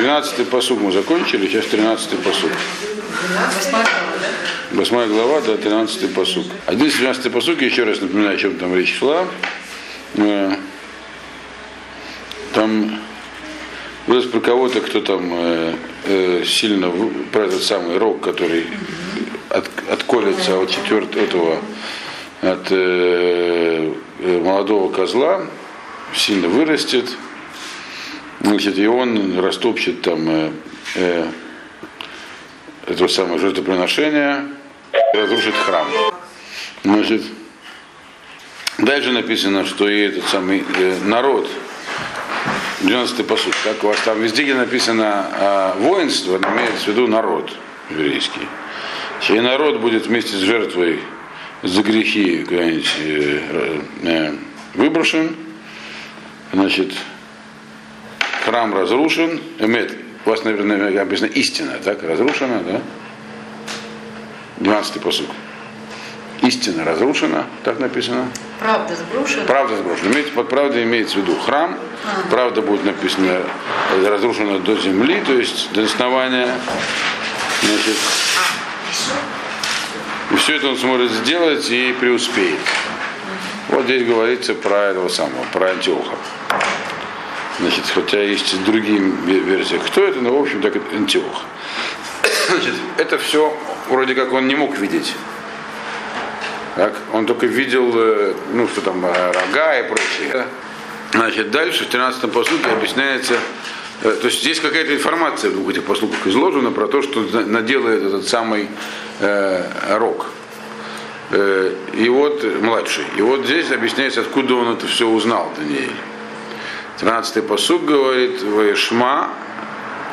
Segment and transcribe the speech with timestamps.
[0.00, 2.50] 12 посуг мы закончили, сейчас 13 посуг.
[3.52, 4.76] Восьмая глава, да?
[4.76, 6.46] Восьмая глава, да, 13 посуг.
[6.68, 9.26] 11-12 посуг, еще раз напоминаю, о чем там речь шла.
[10.16, 10.56] Э,
[12.54, 12.98] Там
[14.06, 15.74] было про кого-то, кто там э,
[16.06, 16.90] э, сильно
[17.30, 18.64] про этот самый рог, который
[19.50, 21.58] от, отколется от четвертого этого
[22.40, 25.42] от э, молодого козла,
[26.14, 27.04] сильно вырастет,
[28.40, 30.50] значит, и он растопчет там э,
[30.96, 31.30] э,
[32.86, 34.46] этого самого жертвоприношения,
[35.14, 35.86] и разрушит храм.
[36.82, 37.22] Значит,
[38.78, 41.48] дальше написано, что и этот самый э, народ,
[42.82, 47.52] 12-й посуд, как у вас там везде, где написано э, воинство, имеется в виду народ
[47.90, 48.48] еврейский.
[49.28, 51.00] И народ будет вместе с жертвой
[51.62, 52.80] за грехи э,
[54.02, 54.34] э,
[54.74, 55.36] выброшен,
[56.52, 56.92] значит,
[58.50, 59.96] храм разрушен, эмет,
[60.26, 62.80] у вас, наверное, написано истина, так, разрушена, да?
[64.58, 65.28] 12-й посуд.
[66.42, 68.28] Истина разрушена, так написано.
[68.58, 69.44] Правда сброшена.
[69.44, 70.12] Правда сброшена.
[70.12, 71.78] Имеется, под правдой имеется в виду храм.
[72.28, 73.42] Правда будет написано
[73.92, 76.48] э, разрушена до земли, то есть до основания.
[77.62, 77.96] Значит,
[80.32, 82.58] и все это он сможет сделать и преуспеет.
[83.68, 86.16] Вот здесь говорится про этого самого, про Антиоха.
[87.60, 91.44] Значит, хотя есть и другие ве- версии, кто это, но в общем так это Антиох.
[92.48, 93.54] Значит, это все
[93.88, 95.14] вроде как он не мог видеть.
[96.76, 96.94] Так?
[97.12, 100.46] Он только видел, э, ну, что там, э, рога и прочее.
[101.12, 103.34] Значит, дальше в 13 посуке объясняется,
[104.02, 107.44] э, то есть здесь какая-то информация в двух этих послуках изложена про то, что на-
[107.44, 108.68] наделает этот самый
[109.18, 110.26] э, рог.
[111.32, 113.04] Э, и вот, младший.
[113.18, 115.90] И вот здесь объясняется, откуда он это все узнал, Даниэль.
[117.00, 118.42] 13 посук говорит,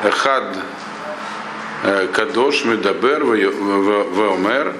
[0.04, 0.56] Эхад,
[1.82, 4.74] э, Кадош, Медабер, Веомер,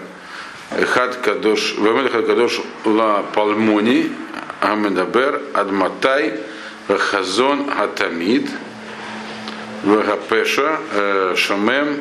[0.70, 4.10] Эхад Кадош, Веомер Эхад Кадош Ла Палмони,
[4.62, 6.40] Амедабер, Адматай,
[6.88, 8.48] Хазон Хатамид,
[9.82, 12.00] Вегапеша, э, Шамем,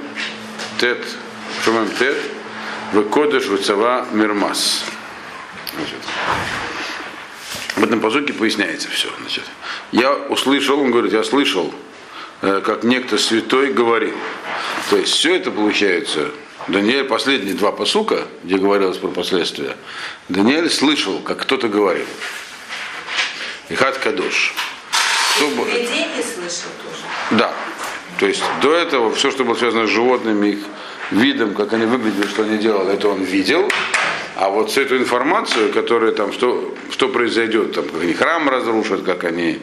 [0.80, 1.06] Тет,
[1.66, 2.18] Шамем Тет,
[2.94, 4.86] Векодеш, Вецава, Мирмас.
[5.76, 6.00] Значит,
[7.78, 9.08] в этом позоке поясняется все.
[9.22, 9.44] Значит,
[9.92, 11.74] я услышал, он говорит, я слышал,
[12.42, 14.16] э, как некто святой говорил.
[14.90, 16.32] То есть все это получается,
[16.68, 19.78] Даниэль, последние два посука, где говорилось про последствия,
[20.28, 22.06] Даниэль слышал, как кто-то говорил.
[23.70, 24.54] Ихат Кадош.
[25.36, 27.04] Что бы- Видение слышал тоже.
[27.32, 27.54] да.
[28.20, 30.60] То есть до этого все, что было связано с животными, их
[31.12, 33.70] видом, как они выглядели, что они делали, это он видел.
[34.40, 39.02] А вот всю эту информацию, которая там, что, что произойдет, там, как они храм разрушат,
[39.02, 39.58] как они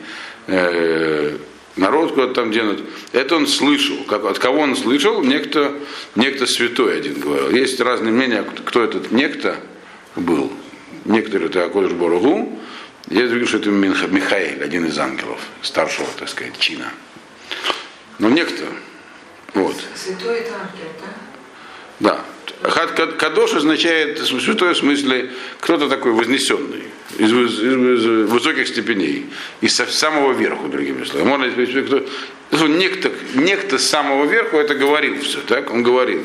[0.48, 1.36] э,
[1.76, 3.96] народ куда-то там денут, это он слышал.
[4.08, 5.22] Как, от кого он слышал?
[5.22, 5.74] Некто,
[6.16, 7.50] некто святой один говорил.
[7.50, 9.58] Есть разные мнения, кто этот некто
[10.16, 10.52] был.
[11.04, 12.58] Некоторые это Акодыш Борогу,
[13.10, 16.91] я говорю, что это Михаил, один из ангелов, старшего, так сказать, чина.
[18.18, 18.64] Но некто.
[19.52, 19.76] Вот.
[19.94, 20.88] Святой это ангел,
[22.00, 22.10] да?
[22.10, 22.34] Да.
[22.62, 26.84] Хат Кад- Кадош означает святой в смысле кто-то такой вознесенный,
[27.19, 29.27] из, из- из высоких степеней,
[29.60, 31.28] из самого верху, другими словами.
[31.28, 32.06] Можно сказать, кто,
[32.53, 35.71] ну, некто, некто с самого верху это говорил все, так?
[35.71, 36.22] Он говорил.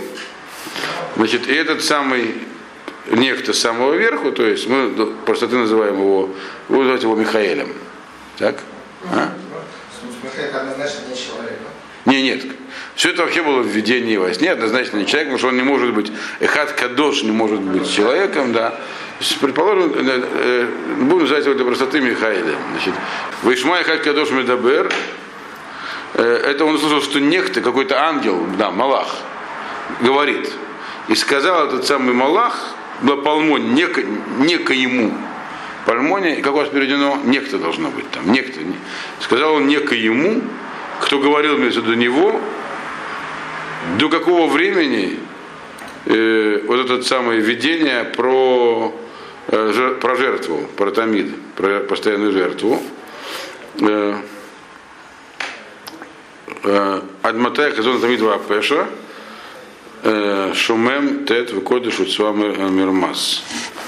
[1.15, 2.35] Значит, и этот самый
[3.11, 6.29] некто с самого верху, то есть мы ну, просто ты называем его,
[6.67, 7.73] вы называете его Михаэлем.
[8.37, 8.59] Так?
[9.11, 9.33] А?
[10.23, 11.57] Михаил однозначно не человек.
[12.05, 12.45] Не, нет.
[12.99, 15.63] Все это вообще было в видении во сне, однозначно не человек, потому что он не
[15.63, 16.11] может быть,
[16.41, 18.77] Эхат Кадош не может быть человеком, да.
[19.39, 20.67] Предположим, э, э,
[21.03, 22.57] будем называть его для простоты Михаилем.
[22.71, 22.93] Значит,
[23.43, 24.91] Вайшма Эхат Кадош Медабер,
[26.15, 29.07] э, это он услышал, что некто, какой-то ангел, да, Малах,
[30.01, 30.51] говорит.
[31.07, 32.75] И сказал этот самый Малах,
[33.23, 34.01] Палмон, неко,
[34.39, 35.17] некоему.
[35.85, 38.59] Пальмоне, как у вас переведено, некто должно быть там, некто.
[39.21, 40.41] Сказал он некоему,
[40.99, 42.41] кто говорил между до него,
[43.97, 45.19] до какого времени
[46.05, 48.93] э, вот это самое видение про,
[49.47, 52.81] э, про жертву, про тамид, про постоянную жертву.
[53.81, 54.15] Э,
[56.63, 58.87] э, Адматая Хазон Тамид Вапеша,
[60.03, 62.39] э, Шумем Тет Выкодыш Уцуам
[62.75, 63.43] Мирмас.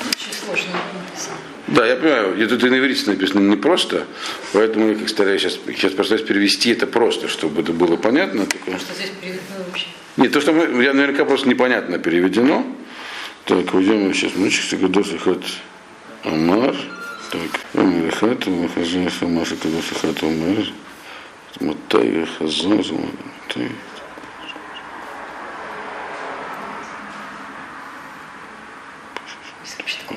[0.09, 1.40] Очень сложно написано.
[1.71, 4.05] Да, я понимаю, тут и на иврите написано не просто,
[4.51, 8.45] поэтому я как стараюсь сейчас, сейчас постараюсь перевести это просто, чтобы это было понятно.
[8.45, 8.77] Только...
[8.77, 9.85] Что здесь переведено вообще?
[10.17, 12.65] Нет, то, что мы, я наверняка просто непонятно переведено.
[13.45, 14.35] Так, уйдем сейчас.
[14.35, 15.43] Мальчик, Гадос Хат
[16.25, 16.75] Амар.
[17.31, 20.65] Так, Амар Хат, Махазин Хамаша Гадос Хат Амар.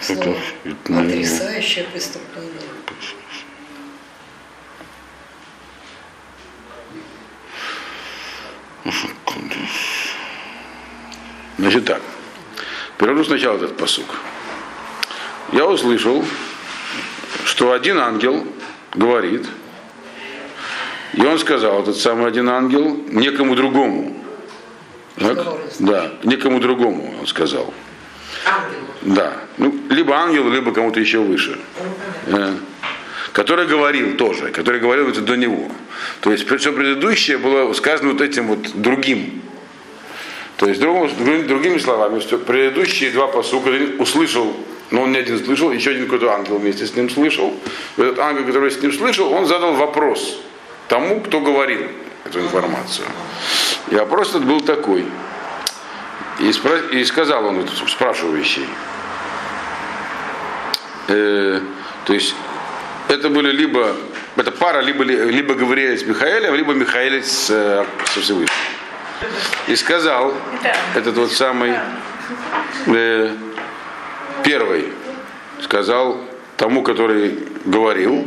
[0.09, 0.39] Мутай Хазозу.
[0.85, 2.53] Слово потрясающее преступление.
[11.59, 12.03] Значит так.
[12.99, 14.06] Перевожу сначала этот посук.
[15.53, 16.25] Я услышал,
[17.45, 18.47] что один ангел
[18.95, 19.47] говорит,
[21.12, 24.17] и он сказал, этот самый один ангел, некому другому.
[25.17, 25.47] Так?
[25.79, 27.73] Да, некому другому, он сказал.
[28.45, 28.84] Ангел.
[29.05, 29.35] Да.
[29.59, 31.59] Ну, либо ангелу, либо кому-то еще выше.
[32.27, 32.55] Э,
[33.33, 35.71] который говорил тоже, который говорил это до него.
[36.21, 39.43] То есть все предыдущее было сказано вот этим вот другим.
[40.56, 44.56] То есть, другими, другими словами, что предыдущие два посука услышал,
[44.91, 47.53] но он не один слышал, еще один какой-то ангел вместе с ним слышал.
[47.97, 50.41] Этот ангел, который с ним слышал, он задал вопрос
[50.89, 51.81] тому, кто говорил
[52.25, 53.07] эту информацию.
[53.91, 55.05] И вопрос этот был такой.
[56.39, 56.77] И, спро...
[56.93, 58.67] и сказал он спрашивающий.
[61.09, 61.61] Э,
[62.06, 62.35] то есть
[63.09, 63.95] это были либо
[64.37, 68.49] эта пара либо, либо Гавриэль с Михаэлем, либо Михаэль с, э, со Всевышним.
[69.69, 70.35] И сказал
[70.95, 71.75] этот вот самый
[72.87, 73.31] э,
[74.43, 74.93] первый,
[75.62, 76.21] сказал
[76.56, 78.27] тому, который говорил,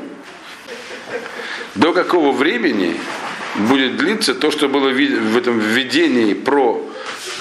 [1.76, 3.00] до какого времени
[3.56, 6.87] будет длиться то, что было в этом введении про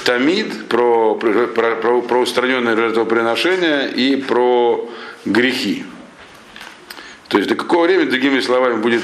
[0.07, 4.89] Тамид, про, про, про, про устраненное жертвоприношение и про
[5.25, 5.85] грехи.
[7.27, 9.03] То есть до какого времени, другими словами, будет,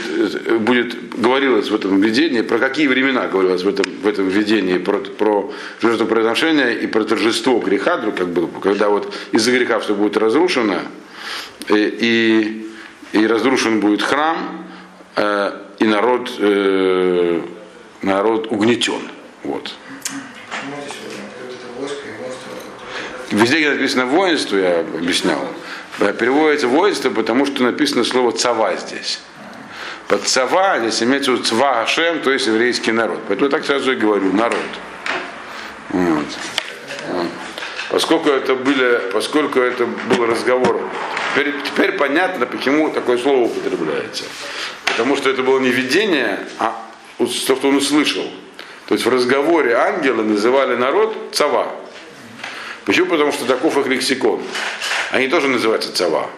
[0.61, 4.99] будет говорилось в этом видении, про какие времена говорилось в этом, в этом видении, про,
[4.99, 10.83] про жертвоприношение и про торжество греха, как бы, когда вот из-за греха все будет разрушено,
[11.69, 12.65] и,
[13.13, 14.37] и, и разрушен будет храм,
[15.17, 15.51] э,
[15.81, 17.41] и народ, э,
[18.03, 19.03] народ угнетен.
[19.43, 19.75] Вот.
[23.33, 25.49] Везде, где написано воинство, я объяснял,
[25.99, 29.21] переводится воинство, потому что написано слово цава здесь.
[30.09, 33.21] Под цава здесь имеется в виду цва Хашем, то есть еврейский народ.
[33.27, 34.59] Поэтому я так сразу и говорю, народ.
[35.89, 36.27] Вот.
[37.89, 40.81] Поскольку это, были, поскольку это был разговор,
[41.35, 44.25] теперь, теперь понятно, почему такое слово употребляется.
[44.85, 46.75] Потому что это было не видение, а
[47.17, 48.25] то, что он услышал.
[48.89, 51.73] То есть в разговоре ангелы называли народ цава.
[52.85, 53.07] Почему?
[53.07, 54.43] Потому что таков их лексикон.
[55.11, 56.29] Они тоже называются цава.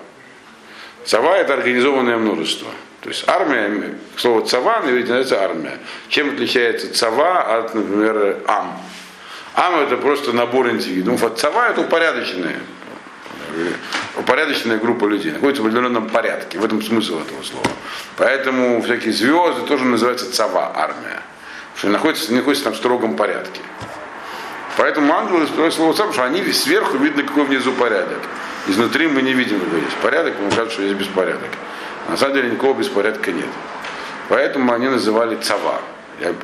[1.04, 2.70] Цава это организованное множество.
[3.00, 5.78] То есть армия, слово цава на иврите называется армия.
[6.08, 8.80] Чем отличается цава от, например, ам?
[9.54, 12.56] Ам это просто набор индивидуумов, а цава это упорядоченная,
[14.16, 16.58] упорядоченная группа людей, находится в определенном порядке.
[16.58, 17.66] В этом смысл этого слова.
[18.16, 21.22] Поэтому всякие звезды тоже называются цава, армия.
[21.76, 23.60] Что находятся, находятся там в строгом порядке.
[24.76, 28.18] Поэтому ангелы используют слово сам, что они сверху видно, какой внизу порядок.
[28.66, 31.50] Изнутри мы не видим, какой есть порядок, мы кажется, что есть беспорядок.
[32.08, 33.48] На самом деле никакого беспорядка нет.
[34.28, 35.80] Поэтому они называли цава.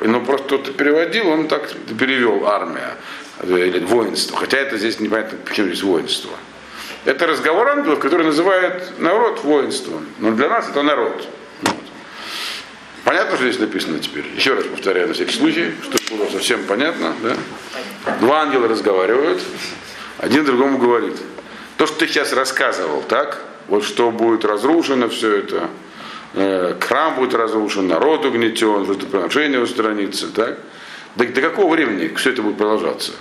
[0.01, 1.69] ну просто кто-то переводил, он так
[1.99, 2.95] перевел армия
[3.43, 4.37] или воинство.
[4.37, 6.31] Хотя это здесь непонятно, почему здесь воинство.
[7.03, 10.05] Это разговор ангелов, который называет народ воинством.
[10.19, 11.27] Но для нас это народ.
[13.11, 14.23] Понятно, что здесь написано теперь?
[14.37, 17.13] Еще раз повторяю на всякий случай, чтобы было совсем понятно.
[17.21, 17.35] Да?
[18.21, 19.41] Два ангела разговаривают,
[20.17, 21.17] один другому говорит.
[21.75, 23.41] То, что ты сейчас рассказывал, так?
[23.67, 25.69] Вот что будет разрушено все это,
[26.35, 30.59] э, храм будет разрушен, народ угнетен, жертвоприношение устранится, так?
[31.17, 33.11] До, до какого времени все это будет продолжаться?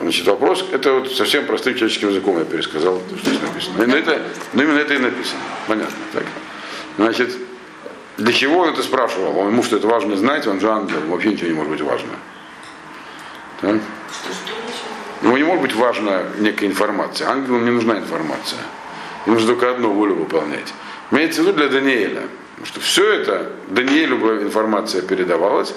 [0.00, 3.86] Значит, вопрос, это вот совсем простым человеческим языком я пересказал, что здесь написано.
[3.86, 4.22] Но, это,
[4.54, 5.40] но именно это и написано.
[5.66, 6.24] Понятно, так?
[6.96, 7.36] Значит,
[8.18, 9.38] для чего он это спрашивал?
[9.38, 12.10] Он ему что это важно знать, он же ангел, вообще ничего не может быть важно.
[13.60, 13.76] Так?
[15.22, 17.28] Ему не может быть важна некая информация.
[17.28, 18.60] Ангелу не нужна информация.
[19.24, 20.74] Ему нужно только одну волю выполнять.
[21.12, 22.22] Имеется в виду для Даниэля.
[22.64, 25.72] Что все это, Даниэлю была информация передавалась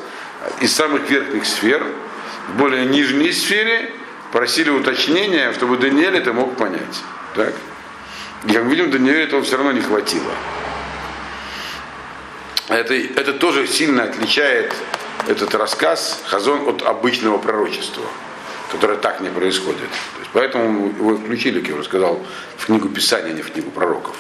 [0.62, 1.86] из самых верхних сфер
[2.50, 3.92] в более нижней сфере
[4.32, 7.04] просили уточнения, чтобы Даниэль это мог понять.
[7.36, 7.54] Так?
[8.48, 10.32] И как видим, Даниэлю этого все равно не хватило
[12.76, 14.74] это, это тоже сильно отличает
[15.28, 18.04] этот рассказ Хазон от обычного пророчества,
[18.72, 19.80] которое так не происходит.
[19.80, 22.26] То есть, поэтому его включили, как я уже сказал,
[22.58, 24.16] в книгу Писания, а не в книгу пророков.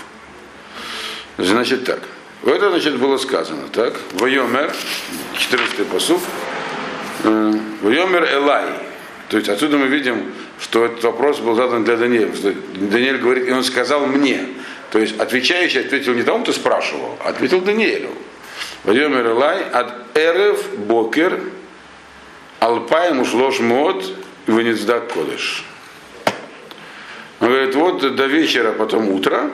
[1.38, 2.01] Значит так.
[2.43, 3.93] Это, значит, было сказано, так?
[4.13, 4.74] Вайомер,
[5.36, 6.22] 14-й посуд.
[7.24, 8.65] Э, Вайомер Элай.
[9.29, 12.31] То есть отсюда мы видим, что этот вопрос был задан для Даниэля.
[12.74, 14.46] Даниэль говорит, и он сказал мне.
[14.91, 18.10] То есть отвечающий ответил не тому, кто спрашивал, а ответил Даниэлю.
[18.83, 21.39] Вайомер Элай от Эрев Бокер
[22.59, 24.03] Алпаем ушлош мод
[24.47, 25.63] Венецдак Кодыш.
[27.39, 29.51] Он говорит, вот до вечера, потом утро.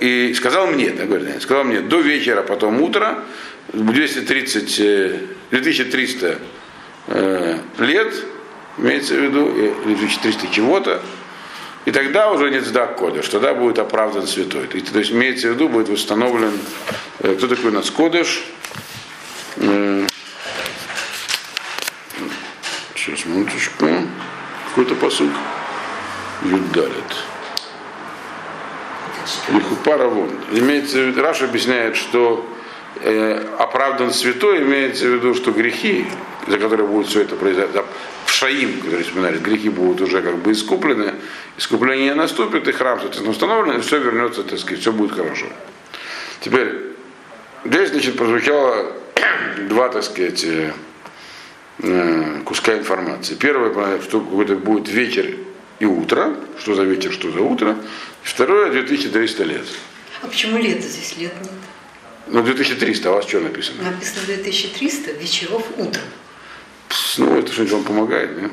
[0.00, 3.18] И сказал мне, так говорит, сказал мне, до вечера, потом утро,
[3.72, 6.38] 230, 2300
[7.08, 8.14] э, лет,
[8.78, 9.52] имеется в виду,
[9.84, 11.02] 2300 чего-то,
[11.86, 14.66] и тогда уже нет сдак кодыш, тогда будет оправдан святой.
[14.66, 16.58] То есть имеется в виду, будет восстановлен,
[17.20, 18.44] э, кто такой у нас кодыш.
[19.58, 20.06] Э,
[22.94, 23.86] сейчас, минуточку.
[24.68, 25.30] Какой-то посуд.
[26.42, 26.92] Юдалит.
[29.48, 30.30] Лихупара вон.
[30.50, 32.44] Имеется в виду, Раш объясняет, что
[33.00, 36.04] э, оправдан святой, имеется в виду, что грехи,
[36.46, 37.78] за которые будет все это произойти,
[38.24, 41.14] в Шаим, которые вспоминали, грехи будут уже как бы искуплены,
[41.56, 45.46] искупление наступит, и храм, соответственно, установлен, и все вернется, так сказать, все будет хорошо.
[46.40, 46.72] Теперь,
[47.64, 48.92] здесь, значит, прозвучало
[49.68, 50.72] два, так сказать, э,
[52.44, 53.34] куска информации.
[53.34, 55.34] Первое, что какой-то будет вечер
[55.78, 57.76] и утро, что за вечер, что за утро.
[58.22, 59.66] Второе, 2300 лет.
[60.22, 61.52] А почему лето здесь лет нет?
[62.28, 63.84] Ну, 2300, а у вас что написано?
[63.84, 66.02] Написано 2300 вечеров утром.
[67.18, 68.50] Ну, это что-нибудь вам помогает, нет?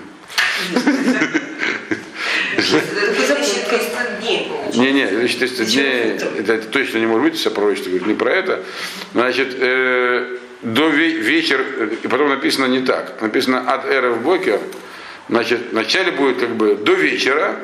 [4.73, 8.31] Не, не, 400 дней, это, это точно не может быть, все пророчество говорит не про
[8.31, 8.63] это.
[9.13, 11.61] Значит, э, до ве- вечер,
[12.03, 13.21] и потом написано не так.
[13.21, 14.59] Написано от эры в бокер,
[15.29, 17.55] значит, вначале будет как бы до вечера,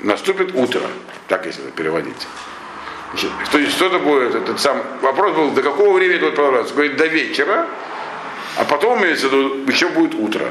[0.00, 0.82] наступит утро.
[1.28, 2.26] Так если это переводить.
[3.12, 6.74] Значит, то есть что-то будет, этот сам, вопрос был, до какого времени это будет продолжаться?
[6.74, 7.66] Говорит, до вечера,
[8.58, 10.48] а потом, имеется в виду, еще будет утро.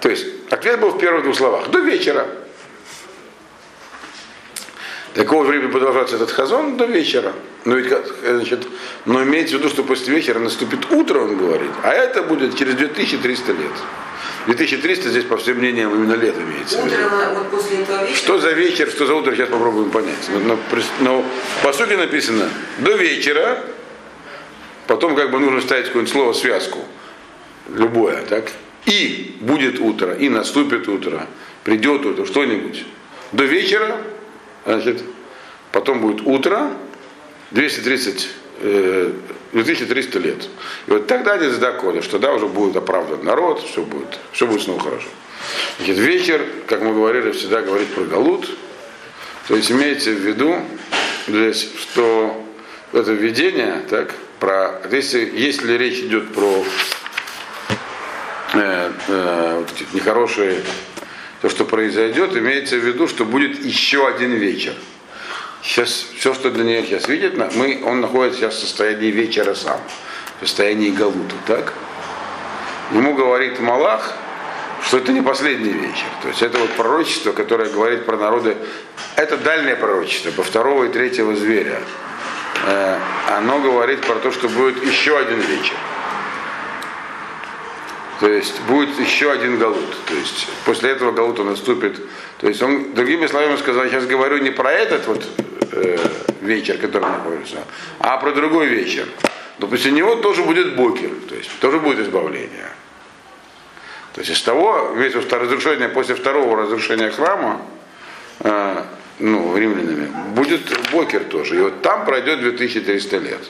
[0.00, 1.70] То есть, ответ был в первых двух словах.
[1.70, 2.26] До вечера.
[5.14, 6.76] До какого времени продолжаться этот хазон?
[6.76, 7.32] До вечера.
[7.64, 7.92] Но, ведь,
[8.24, 8.66] значит,
[9.04, 11.70] но имеется в виду, что после вечера наступит утро, он говорит.
[11.84, 13.72] А это будет через 2300 лет.
[14.46, 16.78] 2300 здесь, по всем мнениям, именно лет имеется.
[16.78, 18.16] Утром, вот после этого вечера.
[18.16, 20.28] Что за вечер, что за утро, сейчас попробуем понять.
[20.44, 20.58] Но,
[21.00, 21.24] но,
[21.62, 23.62] по сути написано до вечера,
[24.88, 26.80] потом как бы нужно ставить какое-нибудь слово связку,
[27.68, 28.50] любое, так?
[28.86, 31.26] И будет утро, и наступит утро,
[31.64, 32.84] придет утро, что-нибудь.
[33.32, 33.98] До вечера,
[34.64, 35.02] значит,
[35.72, 36.70] потом будет утро,
[37.50, 38.28] 230,
[38.60, 39.12] э,
[39.52, 40.48] 2300 лет.
[40.86, 44.62] И вот тогда нет закона, что тогда уже будет оправдан народ, все будет, все будет
[44.62, 45.08] снова хорошо.
[45.78, 48.50] Значит, вечер, как мы говорили, всегда говорит про Галут.
[49.46, 50.56] То есть имеется в виду,
[51.26, 52.44] здесь, что
[52.92, 56.64] это видение, так, про, если, если речь идет про
[58.54, 60.62] э, э, нехорошие,
[61.40, 64.74] то, что произойдет, имеется в виду, что будет еще один вечер.
[65.62, 69.80] Сейчас все, что Даниэль сейчас видит, мы, он находится сейчас в состоянии вечера сам,
[70.40, 71.74] в состоянии Галута, так?
[72.92, 74.14] Ему говорит Малах,
[74.82, 76.06] что это не последний вечер.
[76.22, 78.56] То есть это вот пророчество, которое говорит про народы,
[79.16, 81.80] это дальнее пророчество, по второго и третьего зверя.
[82.66, 82.98] Э,
[83.36, 85.74] оно говорит про то, что будет еще один вечер.
[88.20, 89.96] То есть будет еще один галут.
[90.06, 92.00] То есть после этого галута наступит.
[92.38, 95.24] То есть он, другими словами сказал, я сейчас говорю не про этот вот
[95.72, 95.96] э,
[96.40, 97.58] вечер, который находится,
[98.00, 99.06] а про другой вечер.
[99.58, 102.70] Но после него тоже будет бокер, то есть тоже будет избавление.
[104.14, 107.62] То есть из того, весь разрушение, после второго разрушения храма,
[108.40, 108.84] э,
[109.20, 111.56] ну, римлянами, будет бокер тоже.
[111.56, 113.40] И вот там пройдет 2300 лет.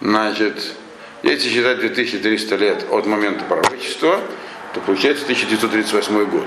[0.00, 0.74] Значит,
[1.26, 4.20] если считать 2300 лет от момента пророчества,
[4.74, 6.46] то получается 1938 год.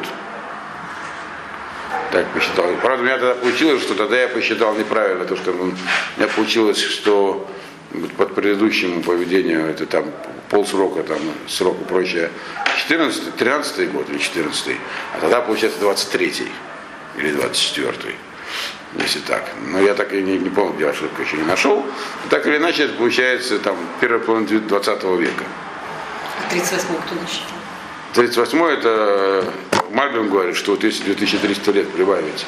[2.12, 2.65] Так посчитал.
[2.81, 5.65] Правда, у меня тогда получилось, что тогда я посчитал неправильно, то что у
[6.17, 7.48] меня получилось, что
[8.17, 10.05] под предыдущему поведению это там
[10.50, 12.31] полсрока, там срок и прочее,
[12.77, 14.75] 14, 13 год или 14,
[15.15, 16.48] а тогда получается 23
[17.17, 17.93] или 24
[18.98, 19.43] если так.
[19.72, 21.86] Но я так и не, не помню, где ошибку еще не нашел.
[22.29, 25.46] Так или иначе, это получается там первая половина 20 века.
[26.46, 27.58] А 38 кто насчитал?
[28.13, 29.53] 38 это
[29.91, 32.46] Мальбим говорит, что вот если 2300 лет прибавить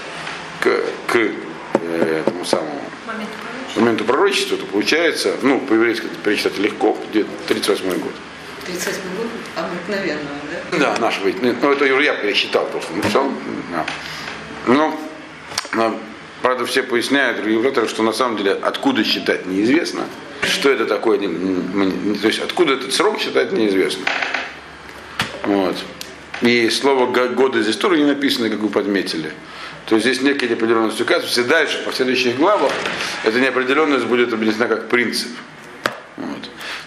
[0.60, 0.70] к,
[1.08, 2.82] к э, этому самому
[3.76, 8.14] моменту пророчества, то получается, ну, по-еврейски перечитать легко, где 38 год.
[8.66, 10.36] 38 год обыкновенного,
[10.72, 10.78] да?
[10.78, 11.20] Да, наш.
[11.24, 13.32] Ну, это уже я пересчитал просто, написал.
[13.72, 13.86] Да.
[14.68, 15.00] Но,
[15.74, 16.00] но,
[16.42, 20.06] правда, все поясняют, регуляторы, что на самом деле откуда считать неизвестно.
[20.44, 24.06] Что это такое, то есть откуда этот срок считать неизвестно.
[25.44, 25.76] Вот.
[26.42, 29.32] И слово «го- годы здесь тоже не написано, как вы подметили.
[29.86, 31.42] То есть здесь некая неопределенность указывается.
[31.42, 32.72] И дальше, по следующих главах,
[33.24, 35.30] эта неопределенность будет объяснена как принцип.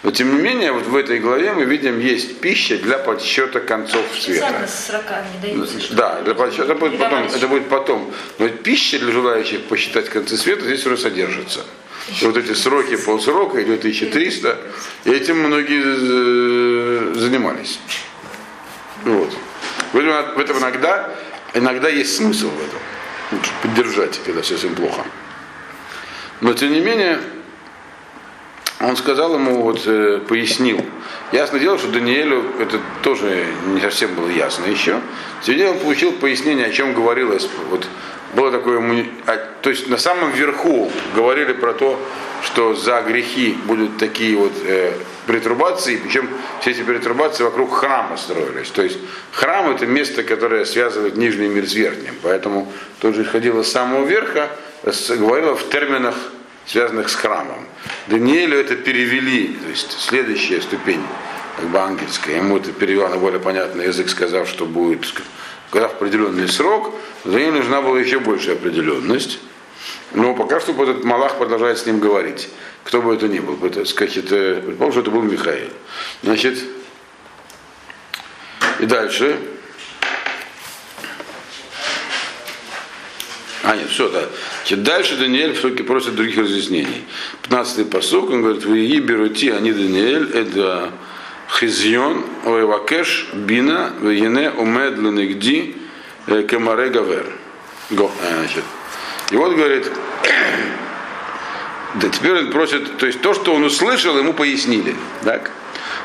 [0.05, 4.05] Но тем не менее, вот в этой главе мы видим, есть пища для подсчета концов
[4.21, 4.49] света.
[4.49, 5.81] Специально с 40 не дается.
[5.81, 7.25] чтобы Да, для подсчета это будет потом.
[7.25, 8.15] Это будет потом.
[8.39, 11.65] Но пища для желающих посчитать концы света здесь уже содержится.
[12.21, 14.59] И вот эти сроки, полсрока, или 1300,
[15.05, 17.81] и этим многие э, занимались.
[19.05, 19.33] Вот.
[19.95, 21.15] В этом, иногда,
[21.55, 23.41] иногда есть смысл в этом.
[23.63, 25.03] Поддержать, когда совсем плохо.
[26.43, 27.21] Но тем не менее,
[28.89, 30.85] он сказал ему, вот э, пояснил.
[31.33, 35.01] Ясно дело, что Даниэлю это тоже не совсем было ясно еще.
[35.43, 37.49] Сегодня он получил пояснение, о чем говорилось.
[37.71, 37.87] Вот
[38.35, 42.01] было такое, а, то есть на самом верху говорили про то,
[42.43, 44.93] что за грехи будут такие вот э,
[45.27, 46.29] перетрубации, причем
[46.61, 48.71] все эти перетрубации вокруг храма строились.
[48.71, 48.99] То есть
[49.33, 52.15] храм это место, которое связывает нижний мир с верхним.
[52.23, 54.51] Поэтому тоже исходило с самого верха,
[55.09, 56.15] говорило в терминах
[56.67, 57.67] связанных с храмом.
[58.07, 61.03] Даниэлю это перевели, то есть следующая ступень,
[61.57, 62.37] как бы ангельская.
[62.37, 65.05] Ему это перевел на более понятный язык, сказав, что будет,
[65.69, 66.95] сказав определенный срок,
[67.25, 69.39] Даниэлю нужна была еще большая определенность.
[70.13, 72.49] Но пока что этот Малах продолжает с ним говорить.
[72.85, 73.59] Кто бы это ни был.
[73.67, 75.71] Это, это, предположим, что это был Михаил.
[76.23, 76.59] Значит,
[78.79, 79.39] и дальше.
[83.65, 84.29] А, нет, все, да.
[84.61, 87.05] Значит, дальше Даниэль все-таки просит других разъяснений.
[87.45, 90.93] 15-й посок, он говорит, вы и берути, они Даниэль, это
[91.59, 95.77] Хизьон, Оевакеш, Бина, Вене, Умед, Ленегди,
[96.27, 97.27] Камаре Гавер.
[97.91, 98.65] Го, э, значит.
[99.31, 99.91] И вот говорит,
[101.95, 104.95] да теперь он просит, то есть то, что он услышал, ему пояснили.
[105.23, 105.51] Так?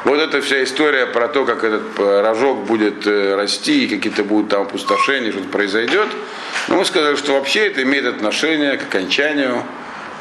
[0.06, 4.24] Вот эта вся история про то, как этот э, рожок будет э, расти, и какие-то
[4.24, 6.08] будут там опустошения, что-то произойдет.
[6.70, 9.64] Но мы сказали, что вообще это имеет отношение к окончанию,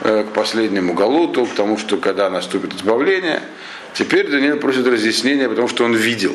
[0.02, 3.40] э, к последнему галуту, к тому, что когда наступит избавление.
[3.94, 6.34] Теперь Даниил просит разъяснения, потому что он видел.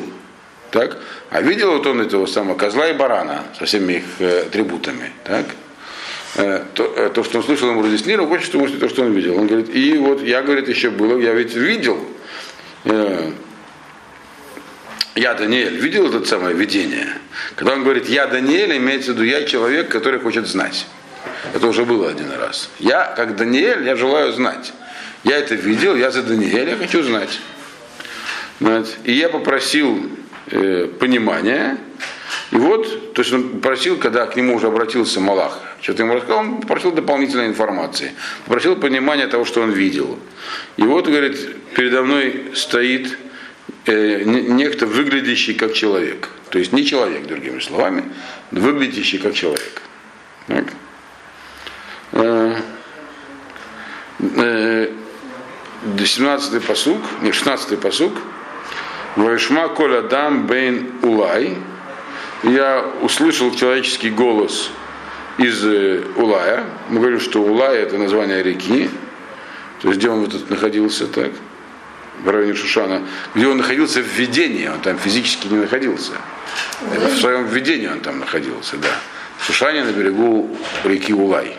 [0.70, 0.96] Так?
[1.30, 4.04] А видел вот он этого самого козла и барана со всеми их
[4.46, 5.12] атрибутами.
[5.22, 5.46] Так?
[6.74, 9.38] То, то, что он слышал, ему разъяснили, он хочет, что то, что он видел.
[9.38, 11.96] Он говорит, и вот я, говорит, еще было, я ведь видел,
[15.14, 17.08] я, Даниэль, видел это самое видение?
[17.56, 20.86] Когда он говорит, я, Даниэль, имеется в виду, я человек, который хочет знать.
[21.54, 22.70] Это уже было один раз.
[22.78, 24.72] Я, как Даниэль, я желаю знать.
[25.22, 27.38] Я это видел, я за Даниэля, я хочу знать.
[29.04, 30.10] И я попросил
[30.50, 31.78] э, понимания.
[32.54, 36.38] И вот, то есть он просил, когда к нему уже обратился Малах, что-то ему рассказал,
[36.38, 38.12] он попросил дополнительной информации.
[38.44, 40.16] Попросил понимания того, что он видел.
[40.76, 41.36] И вот, говорит,
[41.74, 43.18] передо мной стоит
[43.86, 46.28] э, не- некто, выглядящий как человек.
[46.50, 48.04] То есть не человек, другими словами,
[48.52, 49.82] выглядящий как человек.
[50.46, 50.64] Так.
[52.12, 52.54] Э,
[54.20, 54.92] э,
[55.86, 58.12] 17-й посук, не 16-й посук.
[59.16, 61.56] Вайшма коля дам бейн улай.
[62.44, 64.70] Я услышал человеческий голос
[65.38, 66.64] из э, Улая.
[66.90, 68.90] Мы говорим, что Улай это название реки.
[69.80, 71.30] То есть где он вот находился так?
[72.22, 73.02] В районе Шушана.
[73.34, 76.12] Где он находился в видении, он там физически не находился.
[76.94, 78.90] Это в своем видении он там находился, да.
[79.38, 80.54] В Шушане на берегу
[80.84, 81.56] реки Улай.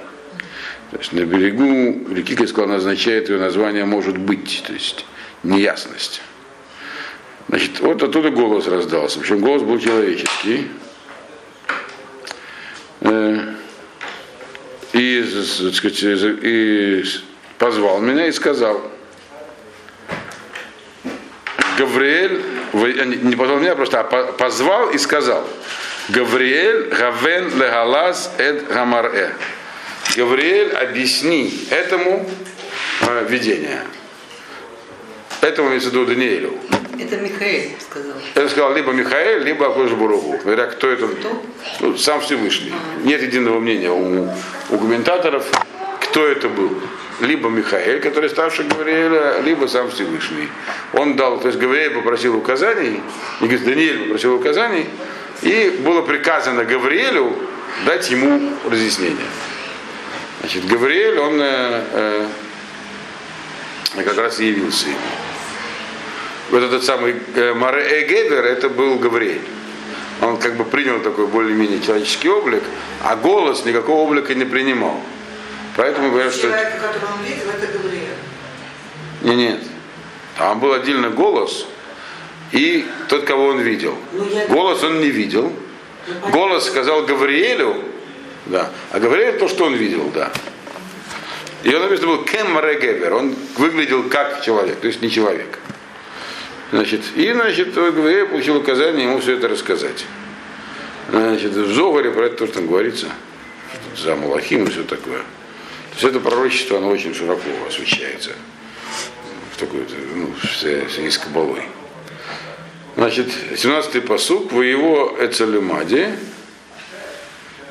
[0.91, 4.74] То есть на берегу реки, как я сказал, она означает ее название может быть, то
[4.74, 5.06] есть
[5.41, 6.21] неясность.
[7.47, 9.19] Значит, вот оттуда голос раздался.
[9.19, 10.67] Причем голос был человеческий.
[13.01, 13.53] Э,
[14.93, 15.23] И,
[15.62, 17.03] так сказать, и
[17.58, 18.81] позвал меня и сказал,
[21.77, 22.41] Гавриэль,
[22.73, 25.45] э, не позвал меня просто, а по- позвал и сказал,
[26.10, 29.36] Гавриэль гавен легалас эд гамаре.
[30.15, 32.29] Гавриэль, объясни этому
[33.01, 33.81] э, видение.
[35.41, 36.58] Этому имеется в виду Даниэлю.
[36.99, 38.13] Это Михаил сказал.
[38.34, 40.39] Это сказал либо Михаил, либо Акош Буругу.
[40.43, 41.10] Говоря, кто это?
[41.81, 42.73] Ну, сам Всевышний.
[43.03, 44.29] Нет единого мнения у,
[44.69, 45.45] у комментаторов,
[46.01, 46.71] кто это был.
[47.21, 50.47] Либо Михаил, который старше Гавриэля, либо сам Всевышний.
[50.93, 53.01] Он дал, то есть Гавриэль попросил указаний,
[53.41, 54.88] и Даниэль попросил указаний,
[55.41, 57.36] и было приказано Гавриэлю
[57.86, 59.27] дать ему разъяснение.
[60.41, 62.27] Значит, Гавриэль, он э, э,
[64.03, 64.99] как раз и явился ему
[66.51, 69.41] вот этот самый э, Маре Гедер, это был Гавриэль.
[70.21, 72.63] Он как бы принял такой более-менее человеческий облик,
[73.03, 74.99] а голос никакого облика не принимал.
[75.75, 76.43] Поэтому говорят, что...
[76.43, 78.08] Человека, которого он видел, это Гавриэль.
[79.23, 79.60] Не, нет.
[80.38, 81.65] Там был отдельно голос,
[82.51, 83.97] и тот, кого он видел.
[84.49, 85.51] Голос он не видел.
[86.31, 87.84] Голос сказал Гавриэлю,
[88.45, 88.69] да.
[88.91, 90.31] А Гавриэль то, что он видел, да.
[91.63, 93.15] И он написано был Кем Регевер.
[93.15, 95.58] Он выглядел как человек, то есть не человек.
[96.76, 100.06] Значит, и, значит, Гавриэль получил указание ему все это рассказать.
[101.10, 103.08] Значит, в Зогаре про это тоже там говорится.
[103.96, 105.20] За Малахим и все такое.
[105.20, 108.32] То есть это пророчество, оно очень широко освещается.
[109.54, 111.62] В такой, ну, с, с кабалой.
[112.98, 116.18] Значит, 17-й посук, в его Эцелемаде,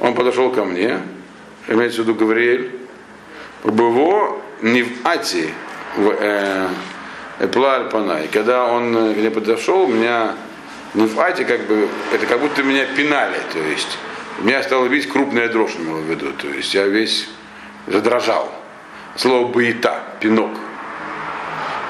[0.01, 1.03] он подошел ко мне,
[1.69, 2.71] имеется в виду Гавриэль,
[3.65, 5.51] его не в Ати,
[5.99, 6.69] в э,
[7.39, 8.29] Эплаль Панай.
[8.29, 10.35] Когда он э, мне подошел, меня
[10.95, 13.99] не в как бы, это как будто меня пинали, то есть
[14.41, 17.29] меня стало бить крупная дрожь, имел в виду, то есть я весь
[17.87, 18.53] задрожал.
[19.17, 20.51] Слово быта, пинок.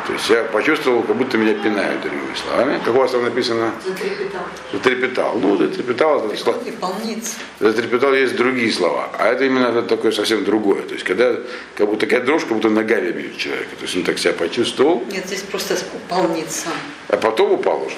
[0.06, 2.78] То есть я почувствовал, как будто меня пинают другими словами.
[2.84, 3.72] Как у вас там написано?
[3.86, 4.42] Затрепетал.
[4.72, 5.38] Затрепетал.
[5.40, 6.20] Ну, затрепетал.
[6.20, 7.36] Выполнится.
[7.58, 9.08] Затрепетал есть другие слова.
[9.18, 10.82] А это именно это такое совсем другое.
[10.82, 11.34] То есть когда
[11.76, 13.76] как будто такая дрожь, как будто ногами бьют человека.
[13.76, 15.74] То есть он так себя почувствовал, Нет, здесь просто
[16.08, 16.68] полница.
[17.08, 17.96] а потом упал уже.